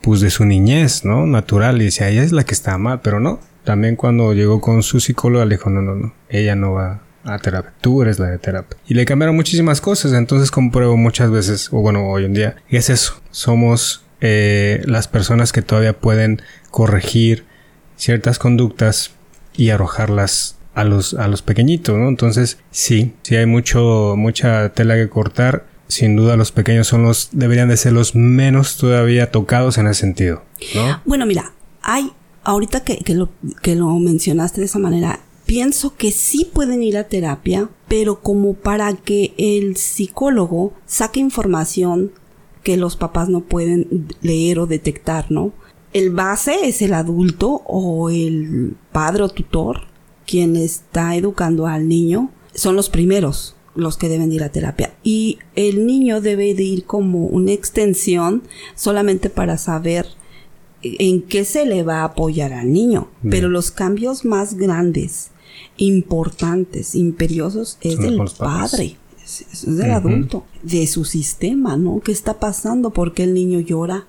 [0.00, 1.24] pues, de su niñez, ¿no?
[1.24, 1.80] Natural.
[1.80, 3.38] Y decía, ella es la que está mal, pero no.
[3.62, 7.38] También cuando llegó con su psicóloga le dijo, no, no, no, ella no va a
[7.38, 8.78] terapia, tú eres la de terapia.
[8.86, 12.90] Y le cambiaron muchísimas cosas, entonces compruebo muchas veces, o bueno, hoy en día, es
[12.90, 17.44] eso, somos eh, las personas que todavía pueden corregir
[17.96, 19.12] ciertas conductas
[19.54, 22.08] y arrojarlas a los, a los pequeñitos, ¿no?
[22.08, 25.64] Entonces, sí, sí hay mucho, mucha tela que cortar.
[25.88, 30.00] Sin duda los pequeños son los, deberían de ser los menos todavía tocados en ese
[30.00, 30.42] sentido,
[30.74, 31.00] ¿no?
[31.04, 32.12] Bueno, mira, hay,
[32.42, 33.30] ahorita que, que, lo,
[33.62, 38.54] que lo mencionaste de esa manera, pienso que sí pueden ir a terapia, pero como
[38.54, 42.12] para que el psicólogo saque información
[42.62, 45.52] que los papás no pueden leer o detectar, ¿no?
[45.96, 49.84] el base es el adulto o el padre o tutor
[50.26, 52.30] quien está educando al niño.
[52.52, 54.92] Son los primeros los que deben ir a terapia.
[55.02, 58.42] Y el niño debe de ir como una extensión
[58.74, 60.06] solamente para saber
[60.82, 63.08] en qué se le va a apoyar al niño.
[63.30, 65.30] Pero los cambios más grandes,
[65.76, 68.96] importantes, imperiosos, es del padre.
[69.24, 72.00] Es, del adulto, de su sistema, ¿no?
[72.00, 72.90] ¿Qué está pasando?
[72.90, 74.06] ¿Por qué el niño llora?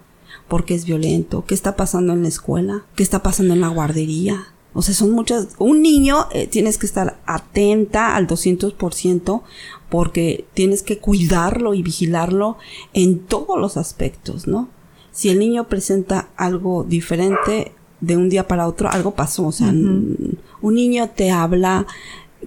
[0.48, 3.68] por qué es violento, qué está pasando en la escuela, qué está pasando en la
[3.68, 4.48] guardería.
[4.74, 5.50] O sea, son muchas...
[5.58, 9.42] Un niño eh, tienes que estar atenta al 200%
[9.90, 12.58] porque tienes que cuidarlo y vigilarlo
[12.94, 14.70] en todos los aspectos, ¿no?
[15.12, 19.48] Si el niño presenta algo diferente de un día para otro, algo pasó.
[19.48, 19.74] O sea,
[20.62, 21.86] un niño te habla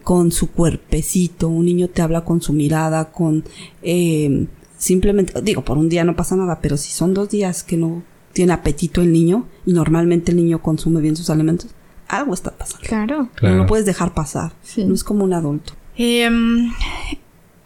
[0.02, 3.44] con su cuerpecito, un niño te habla con su mirada, con...
[3.82, 4.46] Eh,
[4.78, 8.02] simplemente, digo, por un día no pasa nada, pero si son dos días que no
[8.32, 11.70] tiene apetito el niño y normalmente el niño consume bien sus alimentos,
[12.08, 12.86] algo está pasando.
[12.86, 13.28] Claro.
[13.42, 14.52] No lo puedes dejar pasar.
[14.76, 15.74] No es como un adulto.
[15.96, 16.72] Em,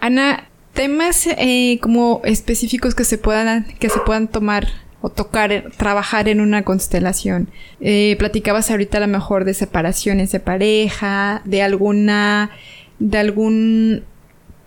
[0.01, 4.67] Ana, temas eh, como específicos que se puedan que se puedan tomar
[5.05, 7.51] o tocar, trabajar en una constelación.
[7.83, 12.53] Eh, platicabas ahorita a lo mejor de separaciones de pareja, de alguna,
[13.01, 14.05] de algún,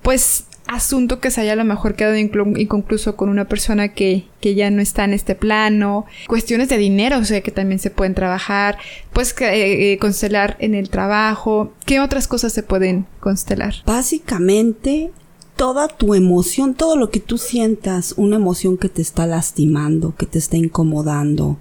[0.04, 4.54] pues asunto que se haya a lo mejor quedado inconcluso con una persona que, que,
[4.54, 8.14] ya no está en este plano, cuestiones de dinero, o sea, que también se pueden
[8.14, 8.78] trabajar,
[9.14, 13.74] pues eh, constelar en el trabajo, ¿qué otras cosas se pueden constelar?
[13.88, 15.10] Básicamente,
[15.58, 20.26] toda tu emoción, todo lo que tú sientas, una emoción que te está lastimando, que
[20.26, 21.58] te está incomodando,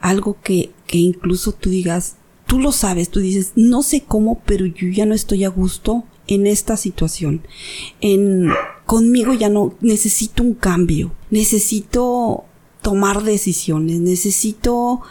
[0.00, 2.16] algo que, que incluso tú digas,
[2.46, 6.04] tú lo sabes, tú dices, no sé cómo, pero yo ya no estoy a gusto
[6.26, 7.42] en esta situación.
[8.00, 8.48] En
[8.86, 12.44] conmigo ya no necesito un cambio, necesito
[12.82, 15.02] tomar decisiones, necesito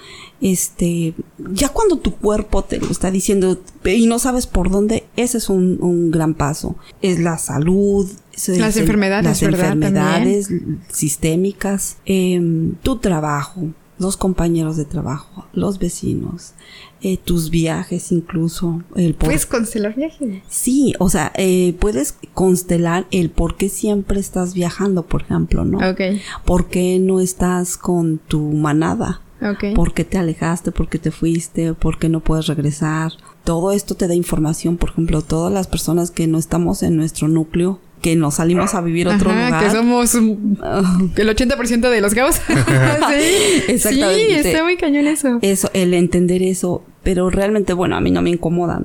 [0.42, 1.14] este
[1.52, 5.50] ya cuando tu cuerpo te lo está diciendo y no sabes por dónde, ese es
[5.50, 6.76] un, gran paso.
[7.02, 8.08] Es la salud,
[8.48, 10.50] las enfermedades, las enfermedades
[10.92, 13.70] sistémicas, em, tu trabajo,
[14.00, 16.54] los compañeros de trabajo, los vecinos,
[17.02, 18.84] eh, tus viajes incluso.
[18.96, 20.44] El ¿Puedes constelar viajes?
[20.48, 25.78] Sí, o sea, eh, puedes constelar el por qué siempre estás viajando, por ejemplo, ¿no?
[25.90, 26.02] Ok.
[26.46, 29.22] ¿Por qué no estás con tu manada?
[29.42, 29.74] Okay.
[29.76, 30.72] ¿Por qué te alejaste?
[30.72, 31.74] ¿Por qué te fuiste?
[31.74, 33.12] ¿Por qué no puedes regresar?
[33.44, 37.28] Todo esto te da información, por ejemplo, todas las personas que no estamos en nuestro
[37.28, 39.64] núcleo, que nos salimos a vivir otro lugar.
[39.64, 40.16] Que somos
[40.62, 41.00] ah.
[41.16, 42.36] el 80% de los gaos.
[42.46, 44.42] sí, exactamente.
[44.42, 45.40] Sí, está muy cañón eso.
[45.42, 48.82] Eso, el entender eso, pero realmente, bueno, a mí no me incomoda.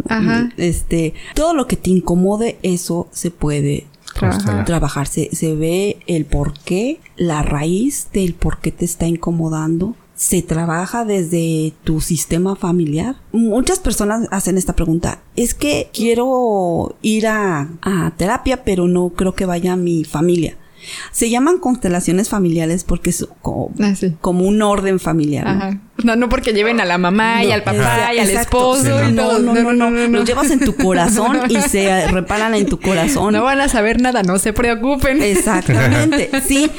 [0.57, 4.65] Este, todo lo que te incomode, eso se puede trabajar.
[4.65, 5.07] trabajar.
[5.07, 10.43] Se, se ve el por qué, la raíz del por qué te está incomodando se
[10.43, 13.17] trabaja desde tu sistema familiar?
[13.33, 15.21] Muchas personas hacen esta pregunta.
[15.37, 17.69] Es que quiero ir a,
[18.17, 20.57] terapia, pero no creo que vaya mi familia.
[21.13, 25.57] Se llaman constelaciones familiares porque es como, ah, un orden familiar.
[25.57, 29.39] No, no porque lleven a la mamá y al papá y al esposo no.
[29.39, 33.35] No, no, no, no, Los llevas en tu corazón y se reparan en tu corazón.
[33.35, 35.23] No van a saber nada, no se preocupen.
[35.23, 36.71] Exactamente, sí.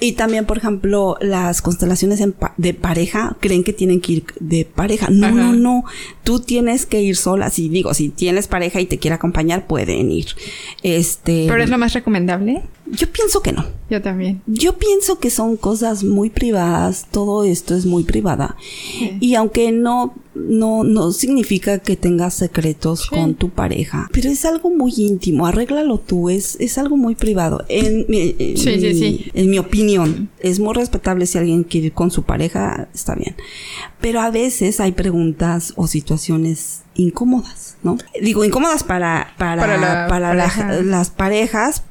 [0.00, 2.22] Y también, por ejemplo, las constelaciones
[2.56, 5.08] de pareja creen que tienen que ir de pareja.
[5.10, 5.84] No, no, no.
[6.22, 7.50] Tú tienes que ir sola.
[7.50, 10.26] Si digo, si tienes pareja y te quiere acompañar, pueden ir.
[10.82, 11.46] Este.
[11.48, 12.62] Pero es lo más recomendable.
[12.86, 13.64] Yo pienso que no.
[13.88, 14.42] Yo también.
[14.46, 18.56] Yo pienso que son cosas muy privadas, todo esto es muy privada.
[19.20, 24.70] Y aunque no, no, no significa que tengas secretos con tu pareja, pero es algo
[24.70, 27.64] muy íntimo, arréglalo tú, es, es algo muy privado.
[27.68, 32.88] En, mi, en mi opinión, es muy respetable si alguien quiere ir con su pareja,
[32.94, 33.36] está bien.
[34.00, 37.98] Pero a veces hay preguntas o situaciones incómodas, ¿no?
[38.20, 40.34] Digo, incómodas para, para, para,
[40.82, 41.82] las parejas,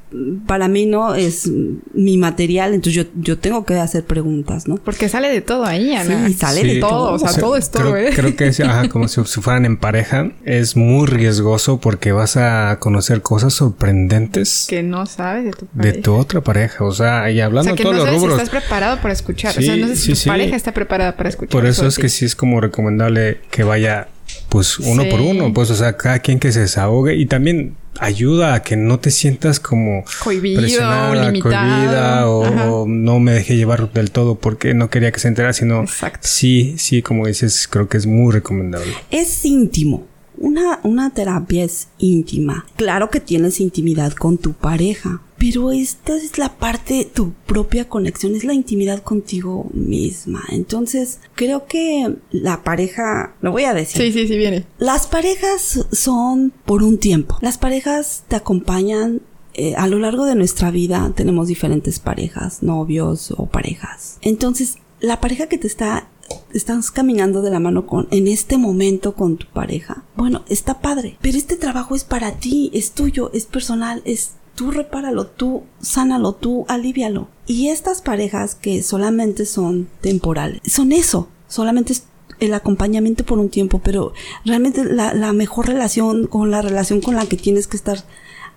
[0.46, 1.50] para mí no es
[1.92, 4.76] mi material, entonces yo, yo tengo que hacer preguntas, ¿no?
[4.76, 6.26] Porque sale de todo ahí, Ana.
[6.26, 8.10] Sí, sale de todo, o sea, todo es todo, creo, ¿eh?
[8.14, 12.78] Creo que es, ajá, como si, fueran en pareja, es muy riesgoso porque vas a
[12.80, 14.66] conocer cosas sorprendentes.
[14.68, 15.96] Que no sabes de tu pareja.
[15.96, 18.20] De tu otra pareja, o sea, y hablando o sea, que todos no los sabes
[18.20, 18.36] rubros.
[18.38, 21.28] Si estás preparado para escuchar, o sea, no sé si tu pareja está preparada para
[21.28, 21.50] escuchar.
[21.50, 24.08] Por eso es que sí es como recomendable que vaya
[24.48, 28.54] pues uno por uno, pues o sea, cada quien que se desahogue y también ayuda
[28.54, 34.10] a que no te sientas como cohibido, presionada, cohibida o, no me dejé llevar del
[34.10, 36.20] todo porque no quería que se enterara, sino Exacto.
[36.22, 38.92] sí, sí, como dices, creo que es muy recomendable.
[39.10, 40.13] Es íntimo.
[40.36, 42.66] Una, una terapia es íntima.
[42.76, 48.34] Claro que tienes intimidad con tu pareja, pero esta es la parte, tu propia conexión,
[48.34, 50.42] es la intimidad contigo misma.
[50.50, 54.02] Entonces, creo que la pareja, lo voy a decir.
[54.02, 54.64] Sí, sí, sí, viene.
[54.78, 57.38] Las parejas son por un tiempo.
[57.40, 59.20] Las parejas te acompañan
[59.56, 64.18] eh, a lo largo de nuestra vida tenemos diferentes parejas, novios o parejas.
[64.20, 66.08] Entonces, la pareja que te está
[66.52, 70.04] estás caminando de la mano con en este momento con tu pareja.
[70.16, 74.70] Bueno, está padre, pero este trabajo es para ti, es tuyo, es personal, es tú
[74.70, 77.28] repáralo, tú sánalo, tú alivialo.
[77.46, 82.04] Y estas parejas que solamente son temporales, son eso, solamente es
[82.40, 84.12] el acompañamiento por un tiempo, pero
[84.44, 88.04] realmente la, mejor relación con la relación con la que tienes que estar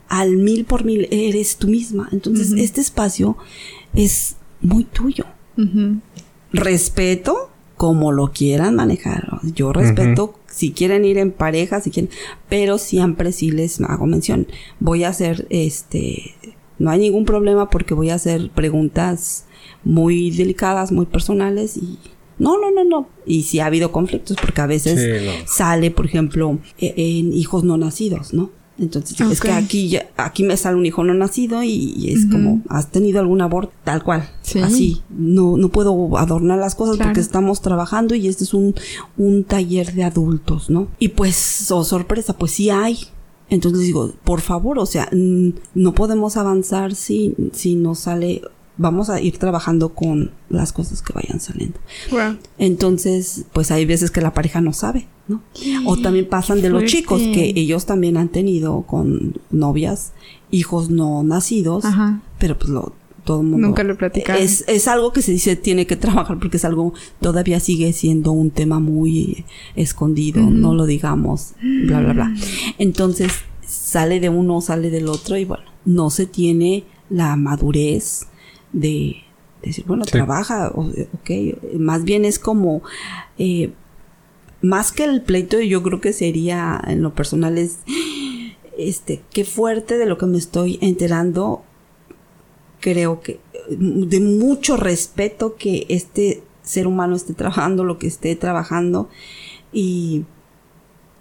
[0.08, 2.10] al mil por mil eres tú misma.
[2.12, 3.38] Entonces, este espacio
[3.94, 5.26] es muy tuyo.
[6.52, 7.47] Respeto
[7.78, 9.40] como lo quieran manejar.
[9.56, 12.12] Yo respeto si quieren ir en pareja, si quieren,
[12.50, 14.48] pero siempre sí les hago mención.
[14.80, 16.34] Voy a hacer este,
[16.80, 19.46] no hay ningún problema porque voy a hacer preguntas
[19.84, 22.00] muy delicadas, muy personales y
[22.40, 23.10] no, no, no, no.
[23.26, 27.78] Y si ha habido conflictos porque a veces sale, por ejemplo, e, en hijos no
[27.78, 28.52] nacidos, ¿no?
[28.80, 32.92] Entonces, es que aquí, aquí me sale un hijo no nacido y, es como, ¿has
[32.92, 33.74] tenido algún aborto?
[33.84, 34.30] Tal cual.
[34.64, 35.02] Así.
[35.10, 38.76] No, no puedo adornar las cosas porque estamos trabajando y este es un,
[39.18, 40.88] un taller de adultos, ¿no?
[41.00, 43.00] Y pues, oh, sorpresa, pues sí hay.
[43.50, 48.42] Entonces digo, por favor, o sea, no podemos avanzar si, si no sale
[48.78, 51.80] vamos a ir trabajando con las cosas que vayan saliendo.
[52.58, 55.42] Entonces, pues hay veces que la pareja no sabe, ¿no?
[55.86, 60.14] O también pasan de los chicos que ellos también han tenido con novias
[60.52, 61.84] hijos no nacidos,
[62.40, 64.42] pero pues lo todo el mundo nunca lo platicaron.
[64.42, 68.32] Es, es algo que se dice tiene que trabajar porque es algo todavía sigue siendo
[68.32, 69.44] un tema muy
[69.76, 72.34] escondido, no lo digamos, bla bla bla.
[72.78, 73.34] Entonces,
[73.66, 78.28] sale de uno, sale del otro y bueno, no se tiene la madurez
[78.74, 79.18] de
[79.62, 81.30] decir, bueno, trabaja, ok,
[81.78, 82.82] más bien es como,
[83.38, 83.72] eh,
[84.62, 87.80] más que el pleito, yo creo que sería, en lo personal, es,
[88.78, 91.64] este, qué fuerte de lo que me estoy enterando,
[92.80, 93.40] creo que,
[93.70, 99.10] de mucho respeto que este ser humano esté trabajando lo que esté trabajando.
[99.74, 100.26] Y,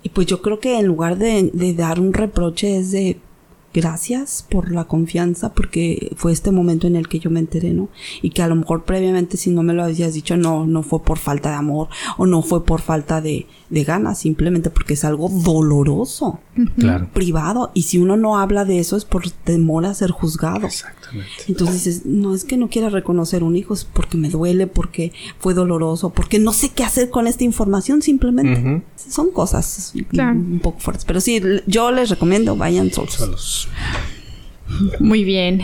[0.03, 3.18] y pues yo creo que en lugar de, de dar un reproche es de
[3.77, 7.91] gracias por la confianza porque fue este momento en el que yo me enteré, ¿no?
[8.22, 11.03] Y que a lo mejor previamente si no me lo habías dicho no, no fue
[11.03, 15.05] por falta de amor o no fue por falta de, de ganas, simplemente porque es
[15.05, 16.41] algo doloroso,
[16.79, 17.11] claro.
[17.12, 17.70] privado.
[17.74, 20.68] Y si uno no habla de eso es por temor a ser juzgado.
[21.07, 21.45] Exactamente.
[21.49, 25.55] Entonces no es que no quiera reconocer un hijo, es porque me duele, porque fue
[25.55, 28.83] doloroso, porque no sé qué hacer con esta información, simplemente.
[28.97, 31.05] Son cosas un poco fuertes.
[31.05, 33.69] Pero sí, yo les recomiendo, vayan solos.
[34.99, 35.63] Muy bien.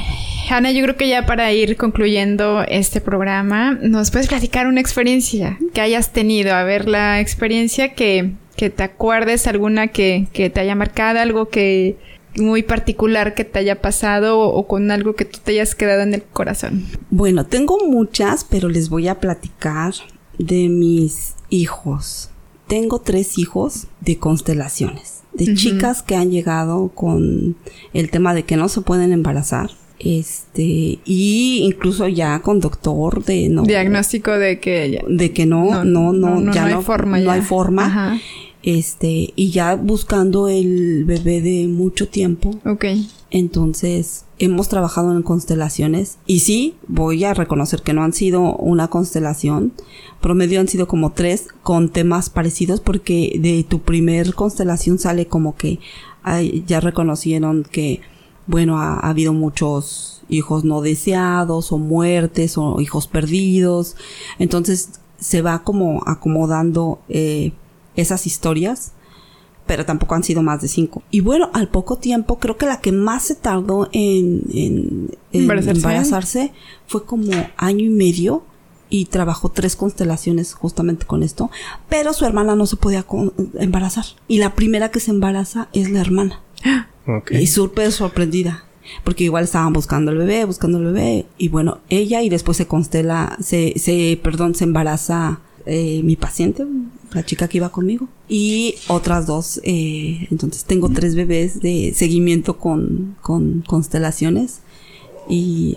[0.48, 5.58] Ana, yo creo que ya para ir concluyendo este programa, ¿nos puedes platicar una experiencia
[5.72, 6.54] que hayas tenido?
[6.54, 11.48] A ver, la experiencia que, que te acuerdes, alguna que, que te haya marcado, algo
[11.48, 11.96] que
[12.36, 16.14] muy particular que te haya pasado o, con algo que tú te hayas quedado en
[16.14, 16.86] el corazón.
[17.10, 19.94] Bueno, tengo muchas, pero les voy a platicar
[20.38, 22.30] de mis hijos.
[22.66, 27.56] Tengo tres hijos de constelaciones, de chicas que han llegado con
[27.92, 29.70] el tema de que no se pueden embarazar.
[29.98, 33.62] Este, y incluso ya con doctor de no.
[33.62, 37.18] Diagnóstico de que De que no, no, no, ya no, hay forma.
[37.20, 38.20] No hay forma.
[38.62, 42.50] Este, y ya buscando el bebé de mucho tiempo.
[42.64, 42.84] Ok.
[43.30, 48.88] Entonces, hemos trabajado en constelaciones y sí, voy a reconocer que no han sido una
[48.88, 49.72] constelación.
[50.20, 55.56] Promedio han sido como tres con temas parecidos porque de tu primer constelación sale como
[55.56, 55.80] que
[56.66, 58.00] ya reconocieron que,
[58.46, 63.96] bueno, ha, habido muchos hijos no deseados o muertes o hijos perdidos.
[64.38, 67.52] Entonces, se va como acomodando eh,
[67.96, 68.92] esas historias
[69.66, 71.02] pero tampoco han sido más de cinco.
[71.10, 76.52] Y bueno, al poco tiempo, creo que la que más se tardó en, en, embarazarse
[76.86, 78.44] fue como año y medio
[78.90, 81.50] y trabajó tres constelaciones justamente con esto,
[81.88, 83.06] pero su hermana no se podía
[83.58, 84.04] embarazar.
[84.28, 86.40] Y la primera que se embaraza es la hermana.
[87.30, 88.64] Y súper sorprendida.
[89.04, 91.26] Porque igual estaban buscando el bebé, buscando el bebé.
[91.38, 96.64] Y bueno, ella y después se constela, se, se, perdón, se embaraza eh, mi paciente,
[97.12, 99.60] la chica que iba conmigo, y otras dos.
[99.64, 104.60] Eh, entonces tengo tres bebés de seguimiento con, con constelaciones.
[105.34, 105.74] Y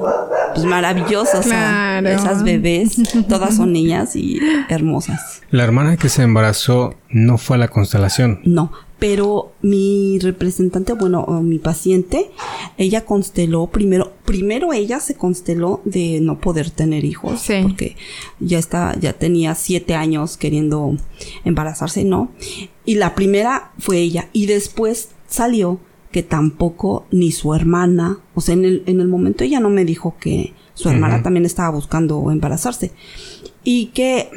[0.54, 1.46] pues maravillosas.
[1.48, 2.98] esas bebés,
[3.30, 4.38] todas son niñas y
[4.68, 5.42] hermosas.
[5.50, 8.42] La hermana que se embarazó no fue a la constelación.
[8.44, 12.32] No, pero mi representante, bueno, mi paciente,
[12.78, 17.96] ella consteló primero, primero ella se consteló de no poder tener hijos, porque
[18.42, 20.98] ya está, ya tenía siete años queriendo
[21.46, 22.32] embarazarse, ¿no?
[22.84, 25.80] Y la primera fue ella, y después salió
[26.16, 29.84] que tampoco ni su hermana, o sea, en el, en el momento ella no me
[29.84, 32.94] dijo que su hermana también estaba buscando embarazarse,
[33.66, 34.30] y que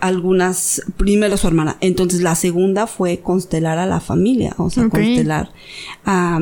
[0.00, 1.76] algunas, primero su hermana.
[1.80, 5.52] Entonces la segunda fue constelar a la familia, o sea, constelar
[6.04, 6.40] a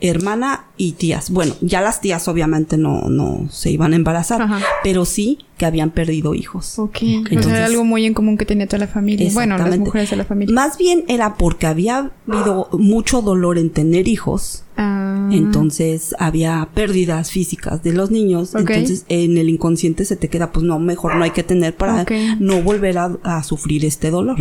[0.00, 1.30] hermana y tías.
[1.30, 4.48] Bueno, ya las tías obviamente no, no se iban a embarazar,
[4.82, 6.78] pero sí que habían perdido hijos.
[6.78, 6.98] Ok.
[7.02, 9.28] Entonces, era algo muy en común que tenía toda la familia.
[9.34, 10.54] Bueno, las mujeres de la familia.
[10.54, 14.64] Más bien era porque había habido mucho dolor en tener hijos.
[14.76, 15.28] Ah.
[15.32, 18.54] Entonces había pérdidas físicas de los niños.
[18.54, 22.06] Entonces en el inconsciente se te queda, pues no, mejor no hay que tener para
[22.38, 24.36] no volver a, sufrir este dolor.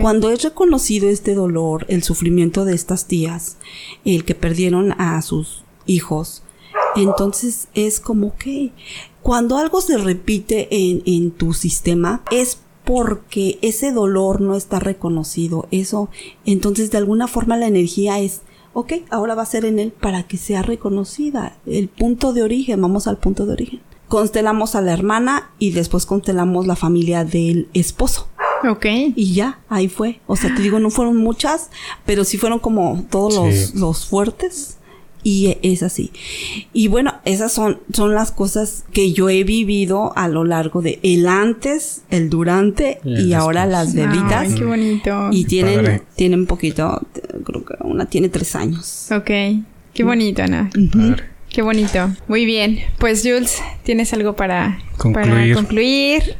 [0.00, 3.56] Cuando es reconocido este dolor, el sufrimiento de estas tías,
[4.04, 6.42] el que perdieron a sus hijos,
[6.96, 8.72] entonces es como que
[9.22, 15.68] cuando algo se repite en, en tu sistema es porque ese dolor no está reconocido.
[15.70, 16.08] Eso,
[16.44, 18.40] entonces de alguna forma la energía es,
[18.72, 21.56] ok, ahora va a ser en él para que sea reconocida.
[21.66, 23.80] El punto de origen, vamos al punto de origen.
[24.08, 28.26] Constelamos a la hermana y después constelamos la familia del esposo.
[28.68, 28.86] Ok.
[29.14, 30.20] Y ya, ahí fue.
[30.26, 31.70] O sea, te digo, no fueron muchas,
[32.04, 34.76] pero sí fueron como todos los, los fuertes.
[35.22, 36.12] Y es así.
[36.72, 40.98] Y bueno, esas son, son las cosas que yo he vivido a lo largo de
[41.02, 44.48] el antes, el durante y, ahora las bebitas.
[44.48, 45.28] Ay, qué bonito.
[45.30, 47.02] Y tienen, tienen poquito,
[47.44, 49.08] creo que una tiene tres años.
[49.12, 49.30] Ok.
[49.92, 50.70] Qué bonito, Ana.
[51.50, 52.10] Qué bonito.
[52.28, 52.78] Muy bien.
[52.98, 55.30] Pues Jules, ¿tienes algo para concluir?
[55.30, 56.36] Para concluir?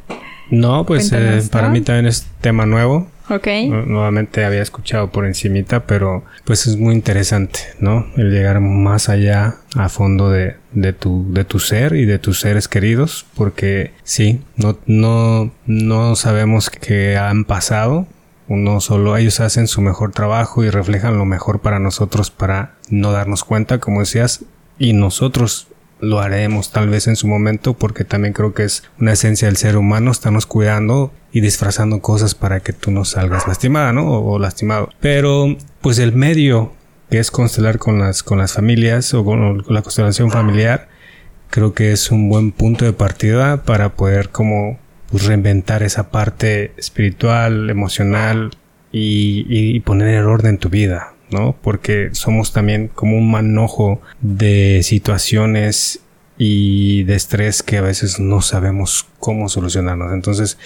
[0.51, 3.09] No, pues eh, para mí también es tema nuevo.
[3.31, 3.47] Ok.
[3.87, 8.07] nuevamente había escuchado por encimita, pero pues es muy interesante, ¿no?
[8.17, 12.41] El llegar más allá a fondo de, de, tu, de tu ser y de tus
[12.41, 18.09] seres queridos, porque sí, no, no, no sabemos qué han pasado.
[18.49, 23.13] Uno solo, ellos hacen su mejor trabajo y reflejan lo mejor para nosotros para no
[23.13, 24.45] darnos cuenta, como decías,
[24.77, 25.69] y nosotros
[26.01, 29.57] lo haremos tal vez en su momento porque también creo que es una esencia del
[29.57, 34.09] ser humano estarnos cuidando y disfrazando cosas para que tú no salgas lastimada, ¿no?
[34.09, 34.91] O, lastimado.
[35.01, 36.73] Pero pues el medio
[37.11, 40.89] que es constelar con las con las familias o con, la constelación familiar
[41.51, 44.79] creo que es un buen punto de partida para poder como
[45.11, 48.51] pues, reinventar esa parte espiritual, emocional
[48.93, 51.57] y, y poner en orden tu vida, ¿no?
[51.61, 56.01] Porque somos también como un manojo de situaciones
[56.39, 60.13] y de estrés que a veces no sabemos cómo solucionarnos.
[60.13, 60.59] Entonces,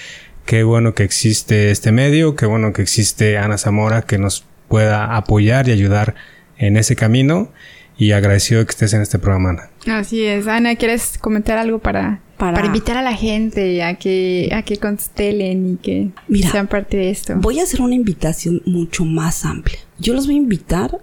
[0.47, 5.17] qué bueno que existe este medio, qué bueno que existe Ana Zamora que nos pueda
[5.17, 6.15] apoyar y ayudar
[6.59, 7.51] en ese camino
[7.97, 9.71] y agradecido que estés en este programa, Ana.
[9.99, 10.47] Así es.
[10.47, 12.65] Ana, ¿quieres comentar algo para, para...
[12.67, 16.11] invitar a la gente a que, a que constelen y que
[16.51, 17.35] sean parte de esto?
[17.37, 19.79] Voy a hacer una invitación mucho más amplia.
[19.99, 21.01] Yo los voy a invitar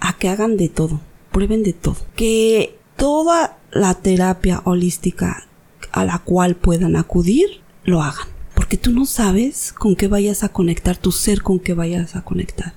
[0.00, 1.00] a que hagan de todo,
[1.30, 1.96] prueben de todo.
[2.16, 5.46] Que toda la terapia holística
[5.92, 10.50] a la cual puedan acudir, lo hagan porque tú no sabes con qué vayas a
[10.50, 12.74] conectar, tu ser con qué vayas a conectar.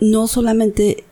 [0.00, 1.04] No solamente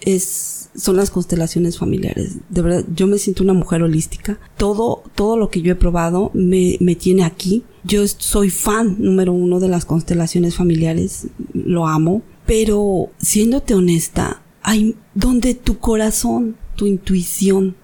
[0.00, 2.36] es, son las constelaciones familiares.
[2.48, 4.38] De verdad, yo me siento una mujer holística.
[4.56, 7.64] Todo, todo lo que yo he probado me, me tiene aquí.
[7.84, 11.26] Yo soy fan número uno de las constelaciones familiares.
[11.52, 12.22] Lo amo.
[12.46, 17.76] Pero siéndote honesta, hay donde tu corazón, tu intuición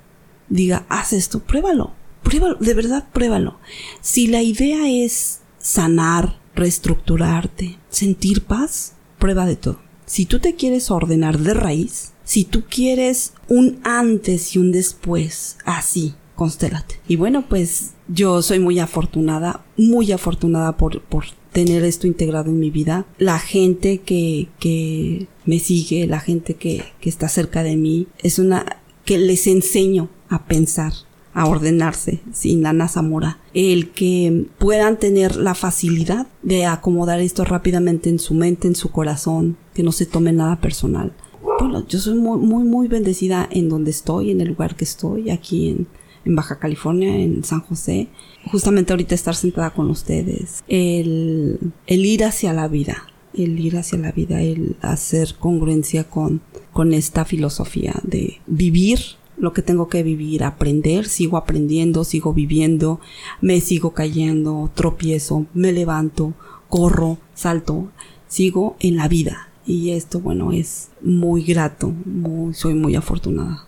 [0.49, 1.93] diga, haz esto, pruébalo.
[2.23, 3.59] Pruébalo, de verdad pruébalo.
[4.01, 9.81] Si la idea es sanar, reestructurarte, sentir paz, prueba de todo.
[10.07, 15.57] Si tú te quieres ordenar de raíz, si tú quieres un antes y un después,
[15.65, 16.97] así, constélate.
[17.09, 22.61] Y bueno, pues yo soy muy afortunada, muy afortunada por, por tener esto integrado en
[22.61, 23.07] mi vida.
[23.17, 28.39] La gente que, que me sigue, la gente que, que está cerca de mí, es
[28.39, 28.77] una
[29.07, 30.93] que les enseño a pensar,
[31.33, 33.39] a ordenarse sin Ana Zamora.
[33.55, 38.91] El que puedan tener la facilidad de acomodar esto rápidamente en su mente, en su
[38.91, 41.15] corazón, que no se tome nada personal.
[41.59, 45.31] Bueno, yo soy muy, muy, muy bendecida en donde estoy, en el lugar que estoy,
[45.31, 45.87] aquí en,
[46.31, 48.09] Baja California, en San José.
[48.53, 50.63] Justamente ahorita estar sentada con ustedes.
[50.69, 56.93] El, ir hacia la vida, el ir hacia la vida, el hacer congruencia con, con
[56.93, 58.99] esta filosofía de vivir
[59.39, 63.01] lo que tengo que vivir, aprender, sigo aprendiendo, sigo viviendo,
[63.41, 66.35] me sigo cayendo, tropiezo, me levanto,
[66.69, 67.89] corro, salto,
[68.27, 69.48] sigo en la vida.
[69.69, 73.67] Y esto, bueno, es muy grato, muy, soy muy afortunada.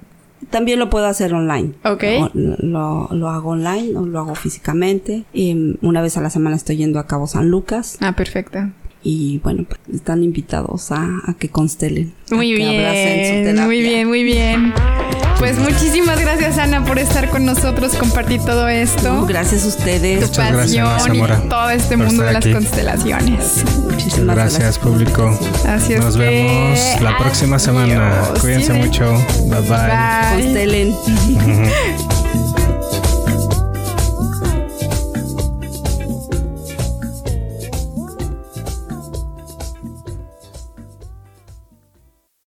[0.51, 1.73] También lo puedo hacer online.
[1.85, 2.05] Ok.
[2.35, 5.25] Lo, lo, lo hago online o lo hago físicamente.
[5.33, 7.99] Y una vez a la semana estoy yendo a Cabo San Lucas.
[8.01, 8.71] Ah, perfecto.
[9.03, 12.13] Y bueno, pues están invitados a, a que constelen.
[12.31, 13.65] Muy a que su bien, terapia.
[13.67, 14.75] muy bien, muy bien.
[15.39, 19.15] Pues muchísimas gracias Ana por estar con nosotros, compartir todo esto.
[19.15, 20.19] No, gracias a tu ustedes.
[20.19, 20.57] Gracias, Ana
[20.97, 21.15] pasión
[21.47, 22.53] y todo este mundo de las aquí.
[22.53, 23.65] constelaciones.
[23.89, 25.39] Muchísimas Gracias, público.
[25.65, 28.21] Así es Nos que- vemos la próxima semana.
[28.25, 28.41] Adiós.
[28.41, 29.13] Cuídense Sí, mucho.
[29.45, 29.79] Bye bye.
[29.79, 30.43] Bye.
[30.43, 32.09] Constelen.